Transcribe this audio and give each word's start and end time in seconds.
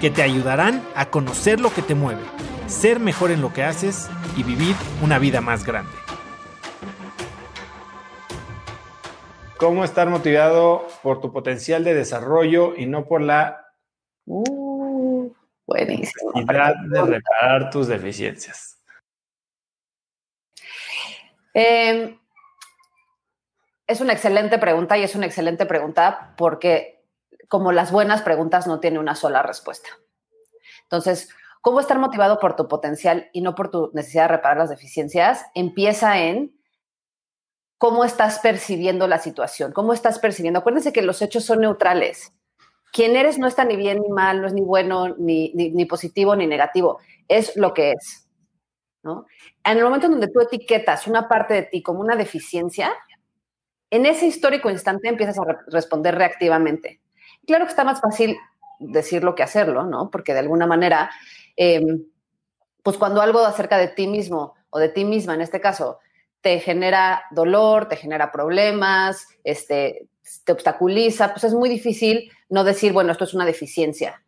que 0.00 0.10
te 0.10 0.22
ayudarán 0.22 0.82
a 0.94 1.10
conocer 1.10 1.60
lo 1.60 1.72
que 1.72 1.82
te 1.82 1.94
mueve, 1.94 2.22
ser 2.66 3.00
mejor 3.00 3.30
en 3.30 3.40
lo 3.40 3.52
que 3.52 3.62
haces 3.62 4.10
y 4.36 4.42
vivir 4.42 4.74
una 5.02 5.18
vida 5.18 5.40
más 5.40 5.64
grande. 5.64 5.92
¿Cómo 9.58 9.84
estar 9.84 10.08
motivado 10.10 10.86
por 11.02 11.20
tu 11.20 11.32
potencial 11.32 11.82
de 11.82 11.94
desarrollo 11.94 12.76
y 12.76 12.84
no 12.84 13.06
por 13.06 13.22
la 13.22 13.72
uh, 14.26 15.32
buenísimo. 15.66 16.32
de 16.34 17.02
reparar 17.02 17.70
tus 17.70 17.86
deficiencias? 17.86 18.78
Em, 21.54 22.18
es 23.86 24.00
una 24.02 24.12
excelente 24.12 24.58
pregunta 24.58 24.98
y 24.98 25.04
es 25.04 25.14
una 25.14 25.24
excelente 25.24 25.64
pregunta 25.64 26.34
porque 26.36 26.95
como 27.48 27.72
las 27.72 27.92
buenas 27.92 28.22
preguntas 28.22 28.66
no 28.66 28.80
tiene 28.80 28.98
una 28.98 29.14
sola 29.14 29.42
respuesta. 29.42 29.88
Entonces, 30.82 31.30
¿cómo 31.60 31.80
estar 31.80 31.98
motivado 31.98 32.38
por 32.38 32.56
tu 32.56 32.68
potencial 32.68 33.28
y 33.32 33.40
no 33.40 33.54
por 33.54 33.70
tu 33.70 33.90
necesidad 33.92 34.24
de 34.24 34.36
reparar 34.36 34.58
las 34.58 34.70
deficiencias? 34.70 35.44
Empieza 35.54 36.18
en 36.18 36.56
cómo 37.78 38.04
estás 38.04 38.38
percibiendo 38.38 39.06
la 39.06 39.18
situación, 39.18 39.72
cómo 39.72 39.92
estás 39.92 40.18
percibiendo. 40.18 40.60
Acuérdense 40.60 40.92
que 40.92 41.02
los 41.02 41.20
hechos 41.22 41.44
son 41.44 41.60
neutrales. 41.60 42.32
Quién 42.92 43.16
eres 43.16 43.38
no 43.38 43.46
está 43.46 43.64
ni 43.64 43.76
bien 43.76 44.00
ni 44.00 44.08
mal, 44.08 44.40
no 44.40 44.46
es 44.46 44.54
ni 44.54 44.62
bueno, 44.62 45.14
ni, 45.18 45.52
ni, 45.54 45.84
positivo, 45.84 46.34
ni 46.34 46.46
negativo. 46.46 46.98
Es 47.28 47.56
lo 47.56 47.74
que 47.74 47.92
es. 47.92 48.28
¿no? 49.02 49.26
En 49.64 49.78
el 49.78 49.84
momento 49.84 50.06
en 50.06 50.12
donde 50.12 50.28
tú 50.28 50.40
etiquetas 50.40 51.06
una 51.06 51.28
parte 51.28 51.54
de 51.54 51.62
ti 51.64 51.82
como 51.82 52.00
una 52.00 52.16
deficiencia, 52.16 52.92
en 53.90 54.06
ese 54.06 54.26
histórico 54.26 54.70
instante 54.70 55.08
empiezas 55.08 55.38
a 55.38 55.42
responder 55.68 56.14
reactivamente. 56.14 57.00
Claro 57.46 57.64
que 57.64 57.70
está 57.70 57.84
más 57.84 58.00
fácil 58.00 58.36
decirlo 58.78 59.34
que 59.34 59.42
hacerlo, 59.42 59.84
¿no? 59.84 60.10
Porque 60.10 60.32
de 60.32 60.40
alguna 60.40 60.66
manera, 60.66 61.10
em, 61.56 62.04
pues 62.82 62.96
cuando 62.98 63.22
algo 63.22 63.40
acerca 63.40 63.78
de 63.78 63.88
ti 63.88 64.06
mismo 64.06 64.54
o 64.70 64.78
de 64.78 64.88
ti 64.88 65.04
misma, 65.04 65.34
en 65.34 65.40
este 65.40 65.60
caso, 65.60 65.98
te 66.40 66.60
genera 66.60 67.24
dolor, 67.30 67.88
te 67.88 67.96
genera 67.96 68.30
problemas, 68.30 69.26
este, 69.44 70.08
te 70.44 70.52
obstaculiza, 70.52 71.32
pues 71.32 71.44
es 71.44 71.54
muy 71.54 71.68
difícil 71.68 72.30
no 72.48 72.64
decir, 72.64 72.92
bueno, 72.92 73.12
esto 73.12 73.24
es 73.24 73.34
una 73.34 73.46
deficiencia. 73.46 74.22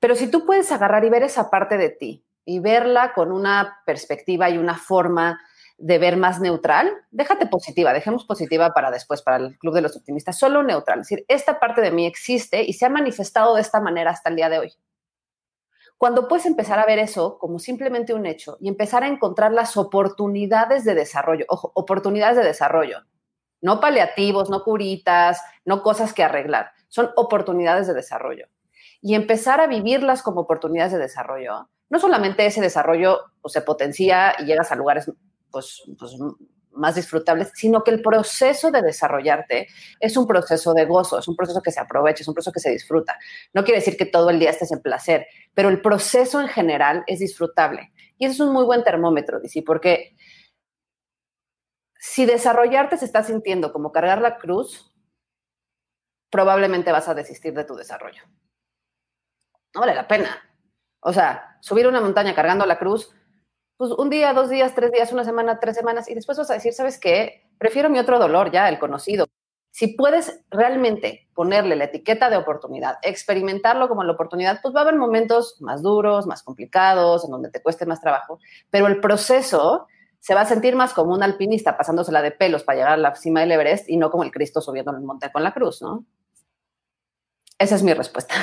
Pero 0.00 0.14
si 0.14 0.28
tú 0.28 0.44
puedes 0.46 0.72
agarrar 0.72 1.04
y 1.04 1.10
ver 1.10 1.22
esa 1.22 1.50
parte 1.50 1.76
de 1.76 1.90
ti 1.90 2.24
y 2.44 2.60
verla 2.60 3.12
con 3.14 3.30
una 3.32 3.78
perspectiva 3.86 4.50
y 4.50 4.58
una 4.58 4.76
forma 4.76 5.40
de 5.82 5.98
ver 5.98 6.16
más 6.16 6.40
neutral, 6.40 6.92
déjate 7.10 7.46
positiva, 7.46 7.92
dejemos 7.92 8.24
positiva 8.24 8.72
para 8.72 8.92
después, 8.92 9.20
para 9.20 9.38
el 9.38 9.58
Club 9.58 9.74
de 9.74 9.80
los 9.80 9.96
Optimistas, 9.96 10.38
solo 10.38 10.62
neutral, 10.62 11.00
es 11.00 11.08
decir, 11.08 11.24
esta 11.26 11.58
parte 11.58 11.80
de 11.80 11.90
mí 11.90 12.06
existe 12.06 12.62
y 12.62 12.74
se 12.74 12.86
ha 12.86 12.88
manifestado 12.88 13.56
de 13.56 13.62
esta 13.62 13.80
manera 13.80 14.12
hasta 14.12 14.30
el 14.30 14.36
día 14.36 14.48
de 14.48 14.60
hoy. 14.60 14.72
Cuando 15.98 16.28
puedes 16.28 16.46
empezar 16.46 16.78
a 16.78 16.86
ver 16.86 17.00
eso 17.00 17.36
como 17.36 17.58
simplemente 17.58 18.14
un 18.14 18.26
hecho 18.26 18.58
y 18.60 18.68
empezar 18.68 19.02
a 19.02 19.08
encontrar 19.08 19.52
las 19.52 19.76
oportunidades 19.76 20.84
de 20.84 20.94
desarrollo, 20.94 21.46
ojo, 21.48 21.72
oportunidades 21.74 22.36
de 22.36 22.44
desarrollo, 22.44 22.98
no 23.60 23.80
paliativos, 23.80 24.50
no 24.50 24.62
curitas, 24.62 25.42
no 25.64 25.82
cosas 25.82 26.14
que 26.14 26.22
arreglar, 26.22 26.70
son 26.86 27.10
oportunidades 27.16 27.88
de 27.88 27.94
desarrollo. 27.94 28.46
Y 29.00 29.16
empezar 29.16 29.60
a 29.60 29.66
vivirlas 29.66 30.22
como 30.22 30.42
oportunidades 30.42 30.92
de 30.92 30.98
desarrollo, 30.98 31.68
no 31.90 31.98
solamente 31.98 32.46
ese 32.46 32.60
desarrollo 32.60 33.18
se 33.46 33.62
potencia 33.62 34.34
y 34.38 34.44
llegas 34.44 34.70
a 34.70 34.76
lugares 34.76 35.10
pues, 35.52 35.82
pues, 35.98 36.16
más 36.72 36.94
disfrutables, 36.94 37.52
sino 37.54 37.84
que 37.84 37.90
el 37.90 38.02
proceso 38.02 38.70
de 38.70 38.82
desarrollarte 38.82 39.68
es 40.00 40.16
un 40.16 40.26
proceso 40.26 40.72
de 40.74 40.86
gozo, 40.86 41.18
es 41.18 41.28
un 41.28 41.36
proceso 41.36 41.60
que 41.62 41.70
se 41.70 41.80
aprovecha, 41.80 42.22
es 42.22 42.28
un 42.28 42.34
proceso 42.34 42.52
que 42.52 42.60
se 42.60 42.70
disfruta. 42.70 43.18
No 43.52 43.62
quiere 43.64 43.80
decir 43.80 43.96
que 43.96 44.06
todo 44.06 44.30
el 44.30 44.38
día 44.38 44.50
estés 44.50 44.72
en 44.72 44.80
placer, 44.80 45.26
pero 45.54 45.68
el 45.68 45.80
proceso 45.80 46.40
en 46.40 46.48
general 46.48 47.04
es 47.06 47.20
disfrutable. 47.20 47.92
Y 48.18 48.26
eso 48.26 48.34
es 48.34 48.40
un 48.40 48.54
muy 48.54 48.64
buen 48.64 48.84
termómetro, 48.84 49.40
dice, 49.40 49.62
porque 49.62 50.16
si 51.98 52.26
desarrollarte 52.26 52.96
se 52.96 53.04
está 53.04 53.22
sintiendo 53.22 53.72
como 53.72 53.92
cargar 53.92 54.20
la 54.20 54.38
cruz, 54.38 54.92
probablemente 56.30 56.90
vas 56.90 57.08
a 57.08 57.14
desistir 57.14 57.52
de 57.54 57.64
tu 57.64 57.74
desarrollo. 57.74 58.22
No 59.74 59.82
vale 59.82 59.94
la 59.94 60.08
pena. 60.08 60.48
O 61.00 61.12
sea, 61.12 61.58
subir 61.60 61.86
una 61.86 62.00
montaña 62.00 62.34
cargando 62.34 62.64
la 62.64 62.78
cruz 62.78 63.14
pues 63.76 63.90
un 63.92 64.10
día, 64.10 64.32
dos 64.32 64.50
días, 64.50 64.74
tres 64.74 64.92
días, 64.92 65.12
una 65.12 65.24
semana, 65.24 65.60
tres 65.60 65.76
semanas, 65.76 66.08
y 66.08 66.14
después 66.14 66.38
vas 66.38 66.50
a 66.50 66.54
decir, 66.54 66.72
¿sabes 66.72 66.98
qué? 66.98 67.48
Prefiero 67.58 67.90
mi 67.90 67.98
otro 67.98 68.18
dolor 68.18 68.50
ya, 68.50 68.68
el 68.68 68.78
conocido. 68.78 69.26
Si 69.70 69.88
puedes 69.88 70.40
realmente 70.50 71.28
ponerle 71.34 71.76
la 71.76 71.84
etiqueta 71.84 72.28
de 72.28 72.36
oportunidad, 72.36 72.98
experimentarlo 73.02 73.88
como 73.88 74.04
la 74.04 74.12
oportunidad, 74.12 74.60
pues 74.62 74.74
va 74.74 74.80
a 74.80 74.82
haber 74.82 74.96
momentos 74.96 75.56
más 75.60 75.82
duros, 75.82 76.26
más 76.26 76.42
complicados, 76.42 77.24
en 77.24 77.30
donde 77.30 77.50
te 77.50 77.62
cueste 77.62 77.86
más 77.86 78.00
trabajo, 78.00 78.38
pero 78.70 78.86
el 78.86 79.00
proceso 79.00 79.86
se 80.22 80.34
va 80.34 80.42
a 80.42 80.46
sentir 80.46 80.76
más 80.76 80.92
como 80.92 81.14
un 81.14 81.22
alpinista 81.22 81.76
pasándosela 81.76 82.22
de 82.22 82.30
pelos 82.30 82.62
para 82.62 82.76
llegar 82.76 82.92
a 82.92 82.96
la 82.96 83.14
cima 83.16 83.40
del 83.40 83.52
Everest 83.52 83.88
y 83.88 83.96
no 83.96 84.10
como 84.10 84.22
el 84.22 84.30
Cristo 84.30 84.60
subiendo 84.60 84.92
en 84.92 84.98
el 84.98 85.02
monte 85.04 85.32
con 85.32 85.42
la 85.42 85.52
cruz, 85.52 85.82
¿no? 85.82 86.04
Esa 87.58 87.74
es 87.74 87.82
mi 87.82 87.92
respuesta. 87.92 88.34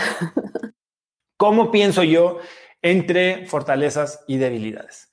¿Cómo 1.38 1.72
pienso 1.72 2.04
yo 2.04 2.40
entre 2.82 3.46
fortalezas 3.48 4.24
y 4.28 4.38
debilidades? 4.38 5.10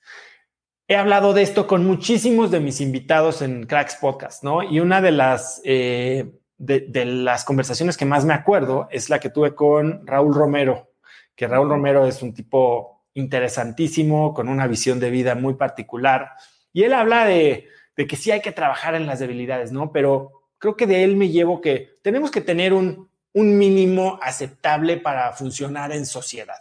he 0.87 0.95
hablado 0.95 1.33
de 1.33 1.41
esto 1.41 1.67
con 1.67 1.85
muchísimos 1.85 2.49
de 2.49 2.61
mis 2.61 2.79
invitados 2.79 3.41
en 3.41 3.65
Cracks 3.65 3.95
Podcast, 3.95 4.43
¿no? 4.43 4.63
Y 4.63 4.79
una 4.79 5.01
de 5.01 5.11
las, 5.11 5.61
eh, 5.65 6.31
de, 6.57 7.05
las 7.05 7.43
conversaciones 7.43 7.97
que 7.97 8.05
más 8.05 8.23
me 8.23 8.33
acuerdo 8.33 8.87
es 8.89 9.09
la 9.09 9.19
que 9.19 9.29
tuve 9.29 9.53
con 9.53 10.07
Raúl 10.07 10.33
Romero, 10.33 10.93
que 11.35 11.47
Raúl 11.47 11.69
Romero 11.69 12.05
es 12.07 12.21
un 12.21 12.33
tipo 12.33 13.05
interesantísimo, 13.13 14.33
con 14.33 14.47
una 14.47 14.67
visión 14.67 14.99
de 14.99 15.09
vida 15.09 15.35
muy 15.35 15.55
particular. 15.55 16.31
Y 16.71 16.83
él 16.83 16.93
habla 16.93 17.25
de, 17.25 17.67
de 17.97 18.07
que 18.07 18.15
sí 18.15 18.31
hay 18.31 18.41
que 18.41 18.51
trabajar 18.51 18.95
en 18.95 19.07
las 19.07 19.19
debilidades, 19.19 19.71
¿no? 19.73 19.91
Pero 19.91 20.43
creo 20.57 20.77
que 20.77 20.87
de 20.87 21.03
él 21.03 21.17
me 21.17 21.29
llevo 21.29 21.59
que 21.59 21.97
tenemos 22.01 22.31
que 22.31 22.41
tener 22.41 22.73
un, 22.73 23.09
un 23.33 23.57
mínimo 23.57 24.19
aceptable 24.21 24.97
para 24.97 25.33
funcionar 25.33 25.91
en 25.91 26.05
sociedad. 26.05 26.59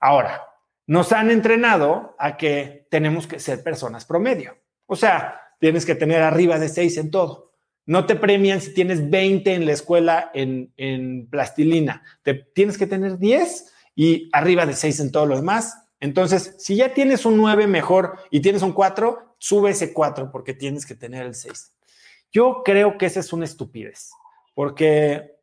Ahora, 0.00 0.48
nos 0.86 1.12
han 1.12 1.30
entrenado 1.30 2.14
a 2.18 2.36
que 2.36 2.86
tenemos 2.90 3.26
que 3.26 3.38
ser 3.38 3.62
personas 3.62 4.04
promedio. 4.04 4.56
O 4.86 4.96
sea, 4.96 5.40
tienes 5.60 5.84
que 5.84 5.94
tener 5.94 6.22
arriba 6.22 6.58
de 6.58 6.68
seis 6.68 6.96
en 6.96 7.10
todo. 7.10 7.52
No 7.84 8.06
te 8.06 8.16
premian 8.16 8.60
si 8.60 8.74
tienes 8.74 9.08
20 9.08 9.54
en 9.54 9.66
la 9.66 9.72
escuela 9.72 10.30
en, 10.34 11.28
plastilina. 11.30 12.02
Te, 12.22 12.34
tienes 12.34 12.78
que 12.78 12.86
tener 12.86 13.18
10 13.18 13.72
y 13.94 14.28
arriba 14.32 14.66
de 14.66 14.74
seis 14.74 15.00
en 15.00 15.10
todo 15.10 15.26
lo 15.26 15.36
demás. 15.36 15.86
Entonces, 16.00 16.54
si 16.58 16.76
ya 16.76 16.94
tienes 16.94 17.26
un 17.26 17.36
9 17.36 17.66
mejor 17.66 18.18
y 18.30 18.40
tienes 18.40 18.62
un 18.62 18.72
4, 18.72 19.36
sube 19.38 19.70
ese 19.70 19.92
4 19.92 20.30
porque 20.30 20.54
tienes 20.54 20.86
que 20.86 20.94
tener 20.94 21.26
el 21.26 21.34
6. 21.34 21.72
Yo 22.30 22.62
creo 22.64 22.98
que 22.98 23.06
esa 23.06 23.20
es 23.20 23.32
una 23.32 23.46
estupidez, 23.46 24.10
porque 24.54 25.37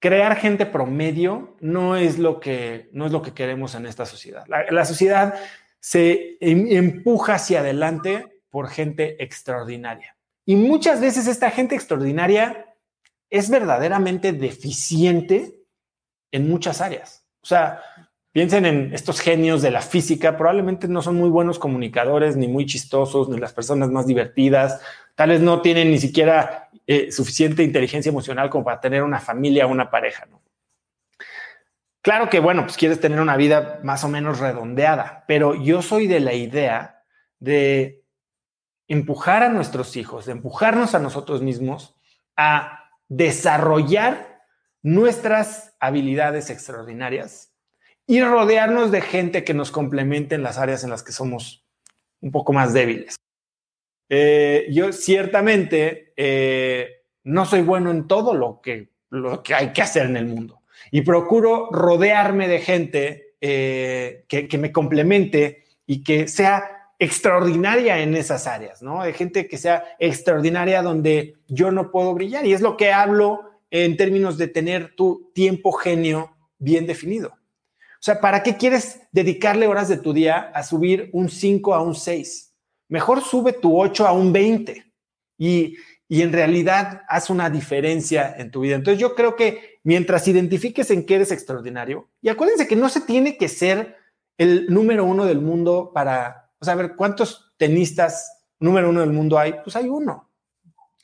crear 0.00 0.34
gente 0.36 0.66
promedio 0.66 1.56
no 1.60 1.96
es 1.96 2.18
lo 2.18 2.40
que, 2.40 2.88
no 2.92 3.06
es 3.06 3.12
lo 3.12 3.22
que 3.22 3.34
queremos 3.34 3.74
en 3.74 3.86
esta 3.86 4.06
sociedad. 4.06 4.44
La, 4.48 4.84
sociedad 4.84 5.34
se 5.78 6.38
em, 6.40 6.66
empuja 6.70 7.34
hacia 7.34 7.60
adelante 7.60 8.42
por 8.48 8.68
gente 8.68 9.22
extraordinaria. 9.22 10.16
Y 10.46 10.56
muchas 10.56 11.00
veces 11.00 11.26
esta 11.28 11.50
gente 11.50 11.74
extraordinaria 11.74 12.74
es 13.28 13.50
verdaderamente 13.50 14.32
deficiente 14.32 15.54
en 16.32 16.48
muchas 16.48 16.80
áreas. 16.80 17.24
O 17.42 17.46
sea, 17.46 17.82
piensen 18.32 18.64
en 18.64 18.94
estos 18.94 19.20
genios 19.20 19.60
de 19.60 19.70
la 19.70 19.82
física, 19.82 20.36
probablemente 20.36 20.88
no 20.88 21.02
son 21.02 21.16
muy 21.16 21.28
buenos 21.28 21.58
comunicadores, 21.58 22.36
ni 22.36 22.48
muy 22.48 22.64
chistosos, 22.64 23.28
ni 23.28 23.38
las 23.38 23.52
personas 23.52 23.90
más 23.90 24.06
divertidas, 24.06 24.80
tal 25.14 25.30
vez 25.30 25.40
no 25.40 25.60
tienen 25.60 25.90
ni 25.90 25.98
siquiera 25.98 26.69
eh, 26.92 27.12
suficiente 27.12 27.62
inteligencia 27.62 28.10
emocional 28.10 28.50
como 28.50 28.64
para 28.64 28.80
tener 28.80 29.04
una 29.04 29.20
familia 29.20 29.64
o 29.64 29.70
una 29.70 29.92
pareja, 29.92 30.26
¿no? 30.26 30.42
Claro 32.02 32.28
que, 32.28 32.40
bueno, 32.40 32.64
pues 32.64 32.76
quieres 32.76 32.98
tener 32.98 33.20
una 33.20 33.36
vida 33.36 33.78
más 33.84 34.02
o 34.02 34.08
menos 34.08 34.40
redondeada, 34.40 35.22
pero 35.28 35.54
yo 35.54 35.82
soy 35.82 36.08
de 36.08 36.18
la 36.18 36.34
idea 36.34 37.04
de 37.38 38.02
empujar 38.88 39.44
a 39.44 39.50
nuestros 39.50 39.96
hijos, 39.96 40.26
de 40.26 40.32
empujarnos 40.32 40.96
a 40.96 40.98
nosotros 40.98 41.42
mismos 41.42 41.94
a 42.36 42.90
desarrollar 43.06 44.42
nuestras 44.82 45.76
habilidades 45.78 46.50
extraordinarias 46.50 47.54
y 48.04 48.20
rodearnos 48.20 48.90
de 48.90 49.00
gente 49.00 49.44
que 49.44 49.54
nos 49.54 49.70
complemente 49.70 50.34
en 50.34 50.42
las 50.42 50.58
áreas 50.58 50.82
en 50.82 50.90
las 50.90 51.04
que 51.04 51.12
somos 51.12 51.64
un 52.20 52.32
poco 52.32 52.52
más 52.52 52.72
débiles. 52.72 53.14
Eh, 54.12 54.66
yo 54.72 54.92
ciertamente 54.92 56.09
eh, 56.22 57.02
no 57.24 57.46
soy 57.46 57.62
bueno 57.62 57.90
en 57.90 58.06
todo 58.06 58.34
lo 58.34 58.60
que, 58.60 58.90
lo 59.08 59.42
que 59.42 59.54
hay 59.54 59.72
que 59.72 59.80
hacer 59.80 60.04
en 60.04 60.18
el 60.18 60.26
mundo 60.26 60.60
y 60.90 61.00
procuro 61.00 61.70
rodearme 61.70 62.46
de 62.46 62.58
gente 62.58 63.36
eh, 63.40 64.26
que, 64.28 64.46
que, 64.46 64.58
me 64.58 64.70
complemente 64.70 65.64
y 65.86 66.04
que 66.04 66.28
sea 66.28 66.92
extraordinaria 66.98 68.00
en 68.00 68.14
esas 68.14 68.46
áreas, 68.46 68.82
¿no? 68.82 69.02
De 69.02 69.14
gente 69.14 69.48
que 69.48 69.56
sea 69.56 69.96
extraordinaria 69.98 70.82
donde 70.82 71.36
yo 71.48 71.70
no 71.70 71.90
puedo 71.90 72.12
brillar. 72.12 72.44
Y 72.44 72.52
es 72.52 72.60
lo 72.60 72.76
que 72.76 72.92
hablo 72.92 73.40
en 73.70 73.96
términos 73.96 74.36
de 74.36 74.48
tener 74.48 74.94
tu 74.94 75.30
tiempo 75.34 75.72
genio 75.72 76.36
bien 76.58 76.86
definido. 76.86 77.28
O 77.30 78.02
sea, 78.02 78.20
¿para 78.20 78.42
qué 78.42 78.58
quieres 78.58 79.00
dedicarle 79.10 79.68
horas 79.68 79.88
de 79.88 79.96
tu 79.96 80.12
día 80.12 80.50
a 80.54 80.62
subir 80.64 81.08
un 81.14 81.30
5 81.30 81.72
a 81.74 81.80
un 81.80 81.94
6? 81.94 82.54
Mejor 82.88 83.22
sube 83.22 83.54
tu 83.54 83.80
8 83.80 84.06
a 84.06 84.12
un 84.12 84.34
20 84.34 84.84
y, 85.38 85.76
y 86.10 86.22
en 86.22 86.32
realidad 86.32 87.02
haz 87.08 87.30
una 87.30 87.48
diferencia 87.50 88.34
en 88.36 88.50
tu 88.50 88.62
vida. 88.62 88.74
Entonces 88.74 89.00
yo 89.00 89.14
creo 89.14 89.36
que 89.36 89.78
mientras 89.84 90.26
identifiques 90.26 90.90
en 90.90 91.06
qué 91.06 91.14
eres 91.14 91.30
extraordinario, 91.30 92.08
y 92.20 92.30
acuérdense 92.30 92.66
que 92.66 92.74
no 92.74 92.88
se 92.88 93.02
tiene 93.02 93.38
que 93.38 93.48
ser 93.48 93.96
el 94.36 94.66
número 94.66 95.04
uno 95.04 95.24
del 95.24 95.40
mundo 95.40 95.92
para, 95.94 96.50
o 96.58 96.96
¿cuántos 96.96 97.52
tenistas 97.56 98.44
número 98.58 98.90
uno 98.90 99.02
del 99.02 99.12
mundo 99.12 99.38
hay? 99.38 99.54
Pues 99.62 99.76
hay 99.76 99.88
uno. 99.88 100.28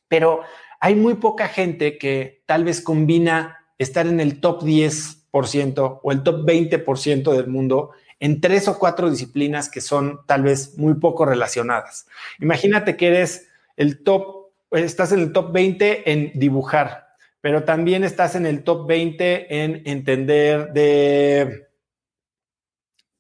Pero 0.08 0.40
hay 0.80 0.96
muy 0.96 1.14
poca 1.14 1.46
gente 1.46 1.98
que 1.98 2.42
tal 2.44 2.64
vez 2.64 2.80
combina 2.80 3.64
estar 3.78 4.08
en 4.08 4.18
el 4.18 4.40
top 4.40 4.64
10% 4.64 6.00
o 6.02 6.10
el 6.10 6.24
top 6.24 6.44
20% 6.44 7.32
del 7.32 7.46
mundo 7.46 7.92
en 8.18 8.40
tres 8.40 8.66
o 8.66 8.76
cuatro 8.76 9.08
disciplinas 9.08 9.68
que 9.68 9.80
son 9.80 10.20
tal 10.26 10.42
vez 10.42 10.76
muy 10.78 10.94
poco 10.94 11.24
relacionadas. 11.24 12.08
Imagínate 12.40 12.96
que 12.96 13.06
eres 13.06 13.46
el 13.76 14.02
top, 14.02 14.35
estás 14.84 15.12
en 15.12 15.20
el 15.20 15.32
top 15.32 15.52
20 15.52 16.11
en 16.11 16.32
dibujar, 16.34 17.08
pero 17.40 17.64
también 17.64 18.05
estás 18.05 18.34
en 18.34 18.46
el 18.46 18.64
top 18.64 18.87
20 18.87 19.62
en 19.62 19.82
entender 19.84 20.73
de 20.73 21.67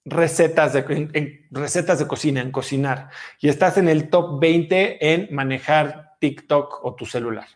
recetas 0.04 0.72
de, 0.72 1.46
recetas 1.50 1.98
de 1.98 2.06
cocina, 2.06 2.40
en 2.40 2.52
cocinar, 2.52 3.10
y 3.40 3.48
estás 3.48 3.76
en 3.76 3.88
el 3.88 4.08
top 4.08 4.40
20 4.40 5.12
en 5.12 5.28
manejar 5.34 6.16
TikTok 6.20 6.84
o 6.84 6.94
tu 6.94 7.06
celular. 7.06 7.46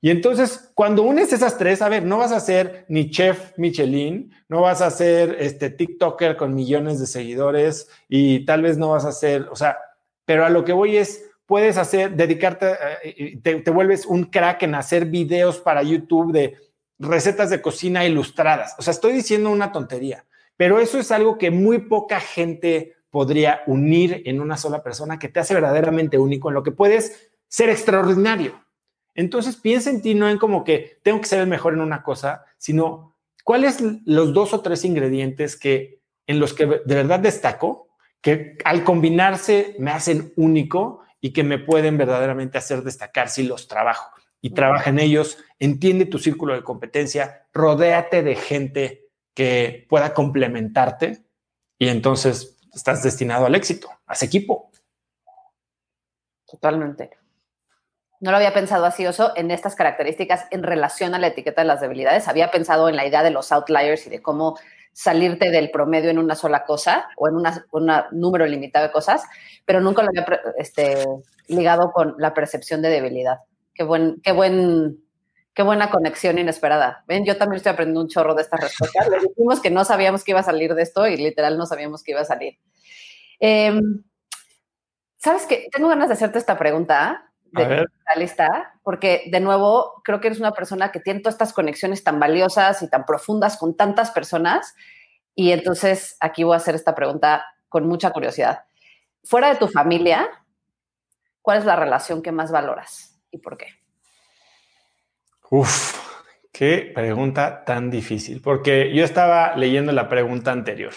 Y 0.00 0.10
entonces, 0.10 0.70
cuando 0.74 1.02
unes 1.02 1.32
esas 1.32 1.58
tres, 1.58 1.82
a 1.82 1.88
ver, 1.88 2.04
no 2.04 2.18
vas 2.18 2.30
a 2.30 2.38
ser 2.38 2.84
ni 2.88 3.10
chef 3.10 3.52
Michelin, 3.56 4.32
no 4.48 4.60
vas 4.60 4.80
a 4.80 4.92
ser 4.92 5.36
este 5.40 5.70
TikToker 5.70 6.36
con 6.36 6.54
millones 6.54 7.00
de 7.00 7.06
seguidores 7.06 7.90
y 8.08 8.44
tal 8.44 8.62
vez 8.62 8.78
no 8.78 8.90
vas 8.90 9.04
a 9.04 9.12
ser, 9.12 9.48
o 9.50 9.56
sea, 9.56 9.76
pero 10.24 10.44
a 10.44 10.50
lo 10.50 10.64
que 10.64 10.72
voy 10.72 10.98
es, 10.98 11.24
puedes 11.48 11.78
hacer, 11.78 12.14
dedicarte, 12.14 12.74
eh, 13.02 13.40
te, 13.42 13.62
te 13.62 13.70
vuelves 13.70 14.04
un 14.04 14.24
crack 14.24 14.64
en 14.64 14.74
hacer 14.74 15.06
videos 15.06 15.58
para 15.58 15.82
YouTube 15.82 16.30
de 16.30 16.58
recetas 16.98 17.48
de 17.48 17.62
cocina 17.62 18.04
ilustradas. 18.04 18.74
O 18.78 18.82
sea, 18.82 18.90
estoy 18.90 19.14
diciendo 19.14 19.48
una 19.48 19.72
tontería, 19.72 20.26
pero 20.58 20.78
eso 20.78 20.98
es 20.98 21.10
algo 21.10 21.38
que 21.38 21.50
muy 21.50 21.78
poca 21.78 22.20
gente 22.20 22.96
podría 23.08 23.62
unir 23.66 24.22
en 24.26 24.42
una 24.42 24.58
sola 24.58 24.82
persona 24.82 25.18
que 25.18 25.30
te 25.30 25.40
hace 25.40 25.54
verdaderamente 25.54 26.18
único, 26.18 26.50
en 26.50 26.54
lo 26.54 26.62
que 26.62 26.70
puedes 26.70 27.30
ser 27.48 27.70
extraordinario. 27.70 28.62
Entonces 29.14 29.56
piensa 29.56 29.88
en 29.88 30.02
ti 30.02 30.14
no 30.14 30.28
en 30.28 30.36
como 30.36 30.64
que 30.64 30.98
tengo 31.02 31.18
que 31.18 31.28
ser 31.28 31.40
el 31.40 31.46
mejor 31.46 31.72
en 31.72 31.80
una 31.80 32.02
cosa, 32.02 32.44
sino 32.58 33.16
cuáles 33.42 33.78
los 34.04 34.34
dos 34.34 34.52
o 34.52 34.60
tres 34.60 34.84
ingredientes 34.84 35.56
que 35.56 36.02
en 36.26 36.40
los 36.40 36.52
que 36.52 36.66
de 36.66 36.94
verdad 36.94 37.20
destaco, 37.20 37.88
que 38.20 38.58
al 38.66 38.84
combinarse 38.84 39.76
me 39.78 39.92
hacen 39.92 40.34
único 40.36 41.00
y 41.20 41.32
que 41.32 41.44
me 41.44 41.58
pueden 41.58 41.98
verdaderamente 41.98 42.58
hacer 42.58 42.82
destacar 42.82 43.28
si 43.28 43.42
los 43.42 43.68
trabajo. 43.68 44.12
Y 44.40 44.50
trabaja 44.50 44.90
en 44.90 45.00
ellos, 45.00 45.38
entiende 45.58 46.06
tu 46.06 46.18
círculo 46.18 46.54
de 46.54 46.62
competencia, 46.62 47.46
rodéate 47.52 48.22
de 48.22 48.36
gente 48.36 49.08
que 49.34 49.86
pueda 49.88 50.14
complementarte 50.14 51.24
y 51.78 51.88
entonces 51.88 52.56
estás 52.72 53.02
destinado 53.02 53.46
al 53.46 53.54
éxito, 53.54 53.88
haz 54.06 54.22
equipo. 54.22 54.70
Totalmente. 56.46 57.10
No 58.20 58.32
lo 58.32 58.36
había 58.36 58.52
pensado 58.52 58.84
así, 58.84 59.06
Oso, 59.06 59.32
en 59.36 59.50
estas 59.50 59.76
características 59.76 60.46
en 60.50 60.64
relación 60.64 61.14
a 61.14 61.18
la 61.18 61.28
etiqueta 61.28 61.60
de 61.60 61.68
las 61.68 61.80
debilidades. 61.80 62.26
Había 62.26 62.50
pensado 62.50 62.88
en 62.88 62.96
la 62.96 63.06
idea 63.06 63.22
de 63.22 63.30
los 63.30 63.52
outliers 63.52 64.06
y 64.06 64.10
de 64.10 64.22
cómo 64.22 64.58
salirte 64.98 65.52
del 65.52 65.70
promedio 65.70 66.10
en 66.10 66.18
una 66.18 66.34
sola 66.34 66.64
cosa 66.64 67.08
o 67.16 67.28
en 67.28 67.36
un 67.36 67.44
número 68.10 68.44
limitado 68.46 68.84
de 68.84 68.90
cosas, 68.90 69.22
pero 69.64 69.80
nunca 69.80 70.02
lo 70.02 70.08
había 70.08 70.26
este, 70.58 71.06
ligado 71.46 71.92
con 71.92 72.16
la 72.18 72.34
percepción 72.34 72.82
de 72.82 72.88
debilidad. 72.88 73.38
Qué 73.74 73.84
buen, 73.84 74.20
qué 74.24 74.32
buen, 74.32 74.98
qué 75.54 75.62
buena 75.62 75.88
conexión 75.90 76.36
inesperada. 76.36 77.04
Ven, 77.06 77.24
yo 77.24 77.36
también 77.36 77.58
estoy 77.58 77.70
aprendiendo 77.70 78.00
un 78.00 78.08
chorro 78.08 78.34
de 78.34 78.42
estas 78.42 78.60
respuestas. 78.60 79.08
Le 79.08 79.20
dijimos 79.20 79.60
que 79.60 79.70
no 79.70 79.84
sabíamos 79.84 80.24
que 80.24 80.32
iba 80.32 80.40
a 80.40 80.42
salir 80.42 80.74
de 80.74 80.82
esto 80.82 81.06
y 81.06 81.16
literal 81.16 81.56
no 81.56 81.66
sabíamos 81.66 82.02
que 82.02 82.10
iba 82.10 82.22
a 82.22 82.24
salir. 82.24 82.58
Em, 83.38 84.02
¿Sabes 85.16 85.46
qué? 85.46 85.68
Tengo 85.70 85.88
ganas 85.88 86.08
de 86.08 86.14
hacerte 86.14 86.38
esta 86.38 86.58
pregunta 86.58 87.27
de 87.52 87.86
lista, 88.16 88.74
porque 88.82 89.28
de 89.30 89.40
nuevo 89.40 90.00
creo 90.04 90.20
que 90.20 90.28
eres 90.28 90.40
una 90.40 90.52
persona 90.52 90.90
que 90.90 91.00
tiene 91.00 91.20
todas 91.20 91.34
estas 91.34 91.52
conexiones 91.52 92.04
tan 92.04 92.20
valiosas 92.20 92.82
y 92.82 92.88
tan 92.88 93.04
profundas 93.04 93.56
con 93.56 93.76
tantas 93.76 94.10
personas. 94.10 94.74
Y 95.34 95.52
entonces 95.52 96.16
aquí 96.20 96.44
voy 96.44 96.54
a 96.54 96.58
hacer 96.58 96.74
esta 96.74 96.94
pregunta 96.94 97.44
con 97.68 97.86
mucha 97.86 98.10
curiosidad. 98.10 98.64
Fuera 99.24 99.50
de 99.50 99.56
tu 99.56 99.68
familia, 99.68 100.28
¿cuál 101.42 101.58
es 101.58 101.64
la 101.64 101.76
relación 101.76 102.22
que 102.22 102.32
más 102.32 102.50
valoras 102.50 103.20
y 103.30 103.38
por 103.38 103.56
qué? 103.56 103.66
Uf, 105.50 105.98
qué 106.52 106.90
pregunta 106.94 107.64
tan 107.64 107.90
difícil, 107.90 108.42
porque 108.42 108.94
yo 108.94 109.04
estaba 109.04 109.56
leyendo 109.56 109.92
la 109.92 110.08
pregunta 110.08 110.52
anterior. 110.52 110.92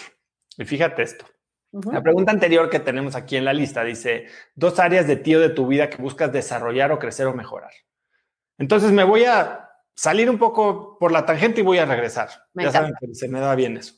Y 0.58 0.64
fíjate 0.64 1.02
esto. 1.02 1.24
La 1.72 2.02
pregunta 2.02 2.32
anterior 2.32 2.68
que 2.68 2.80
tenemos 2.80 3.16
aquí 3.16 3.36
en 3.36 3.46
la 3.46 3.54
lista 3.54 3.82
dice, 3.82 4.26
dos 4.54 4.78
áreas 4.78 5.06
de 5.06 5.16
ti 5.16 5.34
o 5.34 5.40
de 5.40 5.48
tu 5.48 5.66
vida 5.66 5.88
que 5.88 6.02
buscas 6.02 6.30
desarrollar 6.30 6.92
o 6.92 6.98
crecer 6.98 7.26
o 7.26 7.34
mejorar. 7.34 7.72
Entonces 8.58 8.92
me 8.92 9.04
voy 9.04 9.24
a 9.24 9.70
salir 9.94 10.28
un 10.28 10.38
poco 10.38 10.98
por 10.98 11.12
la 11.12 11.24
tangente 11.24 11.60
y 11.60 11.64
voy 11.64 11.78
a 11.78 11.86
regresar. 11.86 12.28
ya 12.54 12.70
saben 12.70 12.92
que 13.00 13.14
se 13.14 13.28
me 13.28 13.40
da 13.40 13.54
bien 13.54 13.78
eso. 13.78 13.94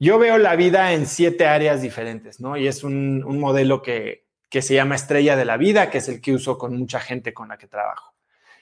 Yo 0.00 0.18
veo 0.18 0.38
la 0.38 0.56
vida 0.56 0.92
en 0.92 1.06
siete 1.06 1.46
áreas 1.46 1.82
diferentes, 1.82 2.40
¿no? 2.40 2.56
Y 2.56 2.66
es 2.66 2.84
un, 2.84 3.24
un 3.24 3.38
modelo 3.38 3.82
que, 3.82 4.28
que 4.48 4.62
se 4.62 4.74
llama 4.74 4.96
estrella 4.96 5.36
de 5.36 5.44
la 5.44 5.56
vida, 5.56 5.90
que 5.90 5.98
es 5.98 6.08
el 6.08 6.20
que 6.20 6.32
uso 6.32 6.58
con 6.58 6.76
mucha 6.76 7.00
gente 7.00 7.34
con 7.34 7.48
la 7.48 7.58
que 7.58 7.66
trabajo. 7.66 8.14